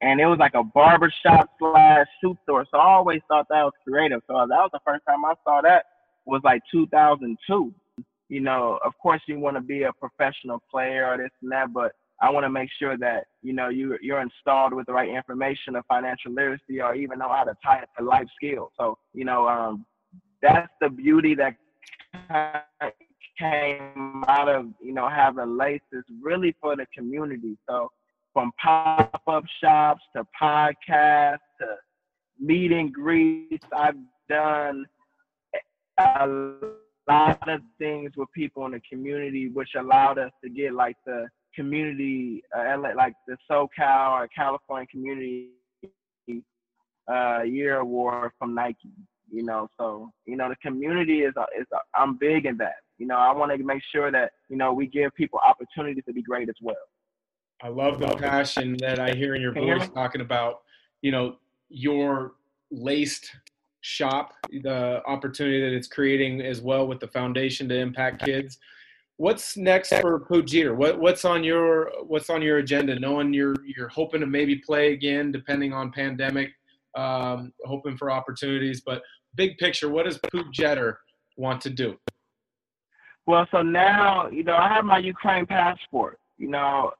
And 0.02 0.20
it 0.20 0.26
was 0.26 0.38
like 0.40 0.54
a 0.56 0.64
barber 0.64 1.12
shop 1.24 1.50
slash 1.60 2.08
shoe 2.22 2.38
store. 2.44 2.66
So 2.70 2.78
I 2.78 2.86
always 2.86 3.22
thought 3.28 3.48
that 3.50 3.64
was 3.64 3.74
creative. 3.88 4.22
So 4.28 4.34
that 4.34 4.50
was 4.50 4.70
the 4.74 4.80
first 4.86 5.04
time 5.08 5.24
I 5.26 5.34
saw 5.44 5.62
that 5.62 5.86
was 6.26 6.42
like 6.44 6.62
2002 6.72 7.74
you 8.30 8.42
know, 8.42 8.80
of 8.86 8.94
course 9.02 9.22
you 9.28 9.40
want 9.40 9.56
to 9.56 9.62
be 9.62 9.84
a 9.84 9.94
professional 9.94 10.62
player 10.70 11.08
or 11.08 11.18
this 11.18 11.32
and 11.42 11.52
that, 11.52 11.74
but 11.74 11.94
I 12.22 12.32
want 12.32 12.46
to 12.46 12.50
make 12.50 12.70
sure 12.80 12.98
that 12.98 13.26
you 13.44 13.54
know 13.54 13.70
you 13.70 13.98
you're 14.02 14.22
installed 14.22 14.74
with 14.74 14.88
the 14.88 14.94
right 14.94 15.10
information 15.10 15.76
of 15.76 15.86
financial 15.88 16.32
literacy 16.32 16.82
or 16.82 16.96
even 16.96 17.20
know 17.20 17.30
how 17.30 17.44
to 17.44 17.56
tie 17.64 17.80
it 17.80 17.90
to 17.98 18.04
life 18.04 18.28
skills. 18.36 18.72
So 18.78 18.98
you 19.14 19.24
know, 19.24 19.48
um, 19.48 19.86
that's 20.42 20.72
the 20.82 20.90
beauty 20.90 21.36
that 21.36 21.56
came 23.40 24.24
out 24.28 24.50
of 24.50 24.66
you 24.82 24.94
know 24.94 25.08
having 25.08 25.58
laces 25.58 26.04
really 26.22 26.56
for 26.60 26.76
the 26.76 26.88
community. 26.96 27.56
So 27.70 27.92
from 28.34 28.52
pop 28.62 29.22
up 29.28 29.44
shops 29.62 30.02
to 30.16 30.26
podcasts 30.40 31.38
to 31.60 31.76
meet 32.40 32.72
and 32.72 32.92
greets, 32.92 33.66
I've 33.76 33.96
done 34.28 34.86
a 36.00 36.28
lot 37.08 37.50
of 37.50 37.62
things 37.78 38.12
with 38.16 38.32
people 38.34 38.66
in 38.66 38.72
the 38.74 38.82
community, 38.90 39.50
which 39.50 39.70
allowed 39.78 40.18
us 40.18 40.32
to 40.44 40.50
get 40.50 40.74
like 40.74 40.96
the 41.06 41.28
community, 41.56 42.44
uh, 42.58 42.78
like 42.96 43.14
the 43.28 43.38
SoCal 43.50 44.12
or 44.12 44.28
California 44.28 44.88
Community 44.88 45.50
uh, 47.12 47.42
Year 47.44 47.78
Award 47.80 48.32
from 48.38 48.54
Nike. 48.54 48.92
You 49.30 49.44
know, 49.44 49.68
so 49.78 50.10
you 50.26 50.38
know 50.38 50.48
the 50.48 50.56
community 50.58 51.20
is 51.20 51.34
a, 51.36 51.46
is 51.60 51.68
a, 51.74 51.78
I'm 52.00 52.18
big 52.18 52.46
in 52.46 52.58
that. 52.58 52.76
You 52.98 53.08
know, 53.08 53.18
I 53.18 53.34
want 53.34 53.52
to 53.52 53.64
make 53.64 53.84
sure 53.92 54.10
that 54.12 54.32
you 54.50 54.56
know 54.56 54.72
we 54.72 54.88
give 54.88 55.14
people 55.16 55.40
opportunities 55.46 56.04
to 56.06 56.14
be 56.14 56.22
great 56.22 56.48
as 56.48 56.56
well. 56.62 56.76
I 57.62 57.70
love 57.70 58.00
the 58.00 58.08
passion 58.08 58.78
that 58.80 59.00
I 59.00 59.14
hear 59.14 59.36
in 59.36 59.42
your 59.42 59.52
voice 59.52 59.90
talking 59.90 60.22
about, 60.22 60.62
you 61.02 61.12
know, 61.12 61.38
your 61.70 62.34
laced 62.70 63.32
shop, 63.82 64.34
the 64.52 65.02
opportunity 65.06 65.62
that 65.62 65.76
it's 65.76 65.88
creating 65.88 66.42
as 66.42 66.62
well 66.62 66.88
with 66.88 67.00
the 67.00 67.08
foundation 67.08 67.70
to 67.70 67.76
impact 67.76 68.26
kids. 68.26 68.58
what's 69.18 69.58
next 69.58 69.94
for 69.96 70.26
Jeter? 70.44 70.76
What 70.76 71.00
what's 71.00 71.26
on 71.26 71.44
your 71.44 71.92
what's 72.06 72.30
on 72.30 72.42
your 72.42 72.58
agenda? 72.58 73.00
Knowing 73.00 73.34
you're 73.34 73.56
you're 73.66 73.88
hoping 73.90 74.22
to 74.22 74.28
maybe 74.28 74.56
play 74.58 74.94
again, 74.94 75.32
depending 75.32 75.74
on 75.74 75.92
pandemic, 75.92 76.52
um, 76.96 77.54
hoping 77.66 77.98
for 77.98 78.12
opportunities. 78.12 78.82
But 78.82 79.02
big 79.36 79.58
picture, 79.58 79.90
what 79.90 80.06
does 80.06 80.20
Pooh 80.32 80.46
Jeter 80.52 81.00
want 81.36 81.62
to 81.62 81.70
do? 81.70 81.98
Well, 83.26 83.48
so 83.52 83.62
now 83.62 84.30
you 84.30 84.44
know 84.44 84.56
I 84.56 84.70
have 84.70 84.86
my 84.86 85.00
Ukraine 85.00 85.46
passport. 85.46 86.20
You 86.38 86.50
know, 86.50 86.92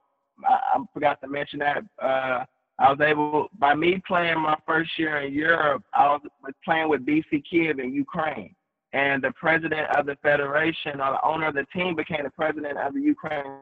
I, 0.48 0.58
I 0.74 0.84
forgot 0.92 1.20
to 1.22 1.28
mention 1.28 1.60
that. 1.60 1.84
Uh, 2.02 2.44
I 2.78 2.90
was 2.90 3.00
able 3.00 3.48
by 3.58 3.74
me 3.74 4.00
playing 4.06 4.40
my 4.40 4.56
first 4.66 4.90
year 4.98 5.18
in 5.18 5.32
Europe. 5.32 5.82
I 5.92 6.06
was 6.08 6.20
playing 6.64 6.88
with 6.88 7.04
BC 7.04 7.42
Kiev 7.50 7.78
in 7.80 7.92
Ukraine 7.92 8.54
and 8.92 9.22
the 9.22 9.32
president 9.32 9.88
of 9.96 10.06
the 10.06 10.16
federation 10.22 11.00
or 11.00 11.12
the 11.12 11.24
owner 11.24 11.48
of 11.48 11.54
the 11.54 11.66
team 11.74 11.94
became 11.94 12.24
the 12.24 12.30
president 12.30 12.78
of 12.78 12.94
the 12.94 13.00
Ukraine 13.00 13.60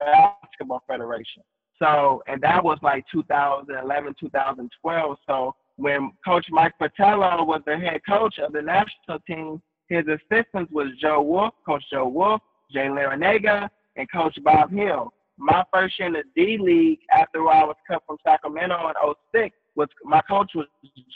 Basketball 0.00 0.82
Federation. 0.86 1.42
So, 1.78 2.22
and 2.26 2.40
that 2.42 2.62
was 2.62 2.78
like 2.82 3.04
2011, 3.12 4.14
2012. 4.18 5.16
So, 5.26 5.54
when 5.76 6.10
Coach 6.24 6.46
Mike 6.50 6.72
Fratello 6.76 7.44
was 7.44 7.60
the 7.64 7.76
head 7.76 8.00
coach 8.08 8.38
of 8.38 8.52
the 8.52 8.62
national 8.62 9.20
team, 9.26 9.62
his 9.88 10.04
assistants 10.06 10.72
was 10.72 10.88
Joe 11.00 11.22
Wolf, 11.22 11.54
Coach 11.64 11.84
Joe 11.92 12.08
Wolf, 12.08 12.40
Jay 12.72 12.88
Larranaga, 12.88 13.68
and 13.96 14.10
Coach 14.10 14.36
Bob 14.42 14.72
Hill. 14.72 15.12
My 15.38 15.64
first 15.72 15.98
year 15.98 16.08
in 16.08 16.14
the 16.14 16.24
D 16.34 16.58
League 16.58 17.00
after 17.12 17.48
I 17.48 17.64
was 17.64 17.76
cut 17.86 18.02
from 18.06 18.16
Sacramento 18.24 18.76
in 18.88 19.14
06 19.34 19.56
was 19.76 19.88
my 20.04 20.20
coach 20.22 20.50
was 20.54 20.66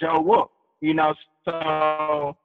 Joe 0.00 0.20
Wolf. 0.20 0.50
You 0.80 0.94
know, 0.94 1.14
so 1.44 2.36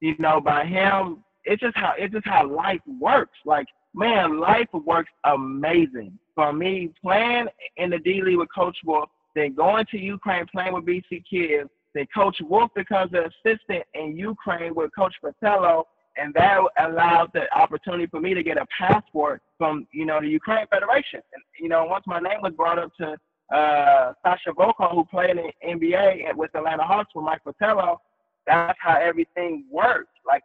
you 0.00 0.14
know, 0.18 0.40
by 0.40 0.64
him, 0.64 1.24
it's 1.44 1.62
just 1.62 1.76
how 1.76 1.94
it's 1.96 2.12
just 2.12 2.26
how 2.26 2.48
life 2.48 2.80
works. 3.00 3.38
Like, 3.44 3.66
man, 3.94 4.38
life 4.40 4.68
works 4.72 5.10
amazing. 5.24 6.18
For 6.34 6.52
me, 6.52 6.90
playing 7.00 7.46
in 7.76 7.90
the 7.90 7.98
D 7.98 8.22
League 8.22 8.38
with 8.38 8.48
Coach 8.54 8.76
Wolf, 8.84 9.08
then 9.34 9.54
going 9.54 9.86
to 9.90 9.98
Ukraine 9.98 10.46
playing 10.52 10.74
with 10.74 10.84
BC 10.84 11.22
Kids, 11.28 11.68
then 11.94 12.06
Coach 12.14 12.36
Wolf 12.42 12.70
becomes 12.74 13.12
the 13.12 13.26
assistant 13.26 13.84
in 13.94 14.16
Ukraine 14.16 14.74
with 14.74 14.90
Coach 14.96 15.14
Fratello, 15.20 15.86
and 16.16 16.34
that 16.34 16.58
allowed 16.78 17.30
the 17.32 17.52
opportunity 17.56 18.06
for 18.06 18.20
me 18.20 18.34
to 18.34 18.42
get 18.42 18.58
a 18.58 18.66
passport 18.78 19.42
from 19.58 19.86
you 19.92 20.04
know 20.04 20.20
the 20.20 20.28
Ukraine 20.28 20.66
Federation. 20.68 21.20
And 21.32 21.42
you 21.60 21.68
know, 21.68 21.84
once 21.84 22.04
my 22.06 22.20
name 22.20 22.40
was 22.42 22.52
brought 22.56 22.78
up 22.78 22.90
to 23.00 23.16
uh, 23.54 24.12
Sasha 24.22 24.50
Volkov, 24.50 24.92
who 24.92 25.04
played 25.04 25.36
in 25.36 25.78
NBA 25.80 26.34
with 26.36 26.54
Atlanta 26.54 26.84
Hawks 26.84 27.12
with 27.14 27.24
Mike 27.24 27.42
Fratello, 27.42 28.00
that's 28.46 28.78
how 28.80 28.98
everything 29.00 29.64
works. 29.70 30.10
Like 30.26 30.42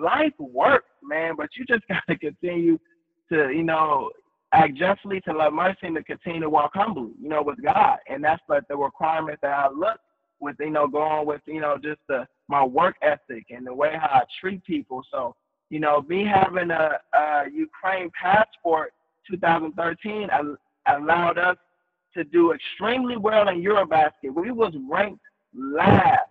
life 0.00 0.32
works, 0.38 0.88
man, 1.02 1.34
but 1.36 1.50
you 1.56 1.64
just 1.64 1.84
gotta 1.88 2.18
continue 2.18 2.78
to, 3.30 3.50
you 3.50 3.62
know, 3.62 4.10
act 4.52 4.74
justly, 4.76 5.20
to 5.22 5.32
love 5.32 5.52
mercy, 5.52 5.78
and 5.86 5.96
to 5.96 6.04
continue 6.04 6.40
to 6.40 6.50
walk 6.50 6.72
humbly, 6.74 7.12
you 7.20 7.28
know, 7.28 7.42
with 7.42 7.62
God. 7.62 7.98
And 8.08 8.22
that's 8.22 8.42
like 8.48 8.64
the 8.68 8.76
requirement 8.76 9.38
that 9.42 9.52
I 9.52 9.68
look 9.68 9.98
with, 10.40 10.56
you 10.60 10.70
know, 10.70 10.86
going 10.86 11.26
with, 11.26 11.40
you 11.46 11.60
know, 11.60 11.76
just 11.82 12.00
the 12.08 12.26
my 12.52 12.62
work 12.62 12.96
ethic 13.02 13.46
and 13.50 13.66
the 13.66 13.74
way 13.74 13.92
how 13.98 14.20
I 14.20 14.22
treat 14.40 14.62
people. 14.64 15.02
So, 15.10 15.34
you 15.70 15.80
know, 15.80 16.02
me 16.02 16.24
having 16.24 16.70
a, 16.70 16.90
a 17.14 17.44
Ukraine 17.52 18.10
passport 18.20 18.92
2013 19.30 20.28
allowed 20.86 21.38
us 21.38 21.56
to 22.14 22.24
do 22.24 22.52
extremely 22.52 23.16
well 23.16 23.48
in 23.48 23.64
Eurobasket. 23.64 24.34
We 24.34 24.50
was 24.50 24.74
ranked 24.90 25.24
last 25.54 26.28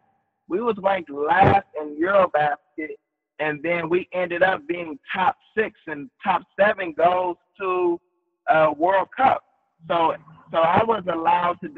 we 0.51 0.59
was 0.59 0.75
ranked 0.83 1.09
last 1.09 1.65
in 1.81 1.97
Eurobasket, 1.97 2.95
and 3.39 3.63
then 3.63 3.87
we 3.87 4.09
ended 4.13 4.43
up 4.43 4.67
being 4.67 4.99
top 5.15 5.37
six, 5.57 5.79
and 5.87 6.09
top 6.21 6.41
seven 6.59 6.93
goes 6.97 7.37
to 7.57 7.97
uh, 8.49 8.73
World 8.77 9.07
Cup. 9.15 9.41
So, 9.87 10.13
so 10.51 10.57
I 10.57 10.83
was 10.83 11.03
allowed 11.11 11.57
to 11.61 11.69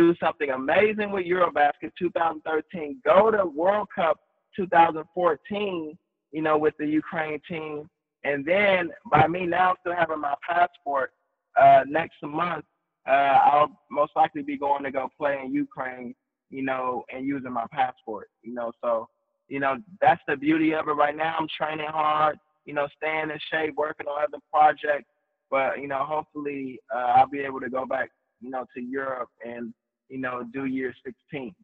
do 0.00 0.14
something 0.22 0.50
amazing 0.50 1.10
with 1.10 1.26
Eurobasket 1.26 1.92
2013. 1.98 3.00
Go 3.04 3.30
to 3.30 3.44
World 3.46 3.88
Cup 3.94 4.18
2014, 4.56 5.98
you 6.32 6.42
know, 6.42 6.58
with 6.58 6.74
the 6.78 6.86
Ukraine 6.86 7.40
team, 7.48 7.88
and 8.24 8.44
then 8.44 8.90
by 9.10 9.26
me 9.26 9.46
now 9.46 9.74
still 9.80 9.94
having 9.94 10.20
my 10.20 10.34
passport, 10.48 11.12
uh, 11.60 11.82
next 11.88 12.16
month 12.22 12.64
uh, 13.08 13.38
I'll 13.50 13.70
most 13.90 14.12
likely 14.14 14.42
be 14.42 14.56
going 14.56 14.84
to 14.84 14.90
go 14.90 15.08
play 15.18 15.40
in 15.44 15.52
Ukraine 15.52 16.14
you 16.50 16.62
know, 16.62 17.04
and 17.12 17.26
using 17.26 17.52
my 17.52 17.66
passport, 17.72 18.28
you 18.42 18.52
know. 18.52 18.72
So, 18.82 19.08
you 19.48 19.60
know, 19.60 19.76
that's 20.00 20.20
the 20.28 20.36
beauty 20.36 20.74
of 20.74 20.88
it 20.88 20.92
right 20.92 21.16
now. 21.16 21.36
I'm 21.38 21.46
training 21.56 21.86
hard, 21.88 22.38
you 22.64 22.74
know, 22.74 22.88
staying 22.96 23.30
in 23.30 23.38
shape, 23.50 23.74
working 23.76 24.06
on 24.06 24.22
other 24.22 24.42
projects. 24.52 25.08
But, 25.50 25.80
you 25.80 25.88
know, 25.88 26.04
hopefully 26.04 26.80
uh, 26.94 27.12
I'll 27.16 27.28
be 27.28 27.40
able 27.40 27.60
to 27.60 27.70
go 27.70 27.86
back, 27.86 28.10
you 28.40 28.50
know, 28.50 28.66
to 28.76 28.82
Europe 28.82 29.30
and, 29.44 29.72
you 30.10 30.18
know, 30.18 30.42
do 30.52 30.66
year 30.66 30.92
16. 31.04 31.54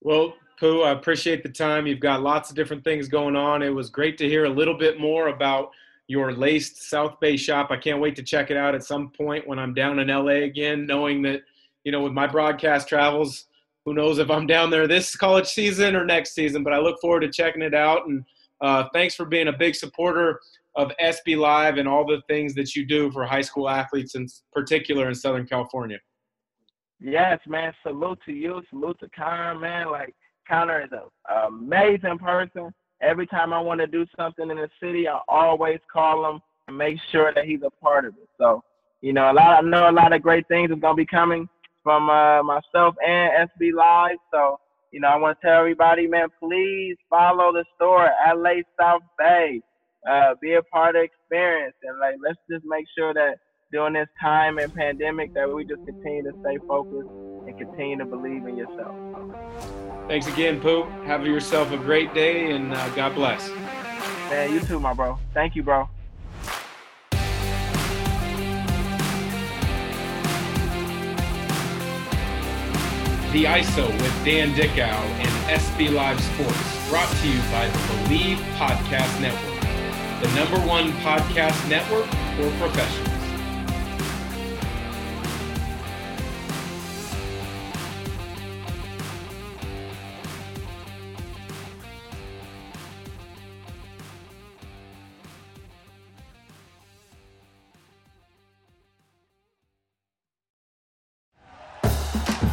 Well, 0.00 0.34
Pooh, 0.58 0.82
I 0.82 0.90
appreciate 0.90 1.42
the 1.42 1.48
time. 1.48 1.86
You've 1.86 2.00
got 2.00 2.22
lots 2.22 2.50
of 2.50 2.56
different 2.56 2.84
things 2.84 3.08
going 3.08 3.36
on. 3.36 3.62
It 3.62 3.70
was 3.70 3.90
great 3.90 4.18
to 4.18 4.28
hear 4.28 4.44
a 4.44 4.50
little 4.50 4.76
bit 4.76 4.98
more 4.98 5.28
about 5.28 5.70
your 6.08 6.32
laced 6.32 6.88
South 6.88 7.20
Bay 7.20 7.36
shop. 7.36 7.70
I 7.70 7.76
can't 7.76 8.00
wait 8.00 8.16
to 8.16 8.22
check 8.22 8.50
it 8.50 8.56
out 8.56 8.74
at 8.74 8.82
some 8.82 9.10
point 9.10 9.46
when 9.46 9.58
I'm 9.58 9.74
down 9.74 9.98
in 9.98 10.08
LA 10.08 10.44
again, 10.44 10.86
knowing 10.86 11.22
that, 11.22 11.42
you 11.84 11.92
know, 11.92 12.02
with 12.02 12.12
my 12.12 12.26
broadcast 12.26 12.88
travels, 12.88 13.44
who 13.84 13.94
knows 13.94 14.18
if 14.18 14.30
I'm 14.30 14.46
down 14.46 14.70
there 14.70 14.88
this 14.88 15.14
college 15.16 15.46
season 15.46 15.94
or 15.94 16.04
next 16.04 16.34
season, 16.34 16.64
but 16.64 16.72
I 16.72 16.78
look 16.78 17.00
forward 17.00 17.20
to 17.20 17.30
checking 17.30 17.62
it 17.62 17.74
out. 17.74 18.06
And 18.06 18.24
uh, 18.60 18.84
thanks 18.92 19.14
for 19.14 19.26
being 19.26 19.48
a 19.48 19.52
big 19.52 19.74
supporter 19.74 20.40
of 20.74 20.92
SB 21.00 21.36
Live 21.38 21.76
and 21.76 21.88
all 21.88 22.06
the 22.06 22.22
things 22.28 22.54
that 22.54 22.74
you 22.74 22.86
do 22.86 23.10
for 23.12 23.24
high 23.24 23.40
school 23.42 23.68
athletes, 23.68 24.14
in 24.14 24.26
particular 24.52 25.08
in 25.08 25.14
Southern 25.14 25.46
California. 25.46 25.98
Yes, 27.00 27.38
man. 27.46 27.72
Salute 27.82 28.18
to 28.26 28.32
you. 28.32 28.62
Salute 28.70 28.98
to 29.00 29.08
Connor, 29.10 29.58
man. 29.58 29.90
Like 29.90 30.14
Connor 30.48 30.82
is 30.82 30.90
an 30.92 31.00
amazing 31.46 32.18
person. 32.18 32.72
Every 33.00 33.26
time 33.26 33.52
I 33.52 33.60
want 33.60 33.80
to 33.80 33.86
do 33.86 34.04
something 34.16 34.50
in 34.50 34.56
the 34.56 34.68
city, 34.82 35.06
I 35.06 35.20
always 35.28 35.78
call 35.92 36.28
him 36.28 36.40
and 36.66 36.76
make 36.76 36.98
sure 37.12 37.32
that 37.34 37.44
he's 37.44 37.62
a 37.64 37.70
part 37.70 38.04
of 38.04 38.14
it. 38.14 38.28
So, 38.38 38.64
you 39.00 39.12
know, 39.12 39.30
a 39.30 39.32
lot. 39.32 39.58
I 39.58 39.60
know 39.60 39.88
a 39.88 39.92
lot 39.92 40.12
of 40.12 40.22
great 40.22 40.48
things 40.48 40.70
is 40.70 40.78
gonna 40.80 40.94
be 40.94 41.06
coming 41.06 41.48
from 41.84 42.10
uh, 42.10 42.42
myself 42.42 42.96
and 43.06 43.48
SB 43.60 43.72
Live. 43.72 44.18
So, 44.32 44.58
you 44.90 45.00
know, 45.00 45.08
I 45.08 45.16
want 45.16 45.40
to 45.40 45.46
tell 45.46 45.60
everybody, 45.60 46.08
man, 46.08 46.28
please 46.40 46.96
follow 47.08 47.52
the 47.52 47.64
store 47.76 48.10
LA 48.34 48.62
South 48.80 49.02
Bay. 49.18 49.60
Uh, 50.08 50.34
be 50.40 50.54
a 50.54 50.62
part 50.62 50.96
of 50.96 51.00
the 51.00 51.04
experience. 51.04 51.74
And, 51.84 51.98
like, 52.00 52.16
let's 52.24 52.38
just 52.50 52.64
make 52.64 52.86
sure 52.96 53.14
that 53.14 53.36
during 53.70 53.94
this 53.94 54.08
time 54.20 54.58
and 54.58 54.74
pandemic 54.74 55.34
that 55.34 55.52
we 55.52 55.64
just 55.64 55.84
continue 55.84 56.22
to 56.22 56.32
stay 56.40 56.58
focused 56.66 57.08
and 57.46 57.58
continue 57.58 57.98
to 57.98 58.04
believe 58.04 58.46
in 58.46 58.56
yourself. 58.56 58.94
Thanks 60.08 60.26
again, 60.26 60.60
Pooh. 60.60 60.84
Have 61.04 61.26
yourself 61.26 61.70
a 61.72 61.76
great 61.76 62.14
day, 62.14 62.52
and 62.52 62.72
uh, 62.72 62.88
God 62.90 63.14
bless. 63.14 63.50
Man, 64.30 64.52
you 64.52 64.60
too, 64.60 64.80
my 64.80 64.94
bro. 64.94 65.18
Thank 65.34 65.54
you, 65.54 65.62
bro. 65.62 65.88
The 73.32 73.44
ISO 73.44 73.86
with 74.00 74.24
Dan 74.24 74.54
Dickau 74.56 74.82
and 74.82 75.60
SB 75.60 75.92
Live 75.92 76.18
Sports, 76.18 76.88
brought 76.88 77.08
to 77.08 77.28
you 77.28 77.38
by 77.52 77.66
the 77.66 77.78
Bleav 78.08 78.38
Podcast 78.56 79.20
Network, 79.20 80.22
the 80.22 80.34
number 80.34 80.58
one 80.66 80.92
podcast 81.02 81.68
network 81.68 82.06
for 82.36 82.50
professionals. 82.58 83.07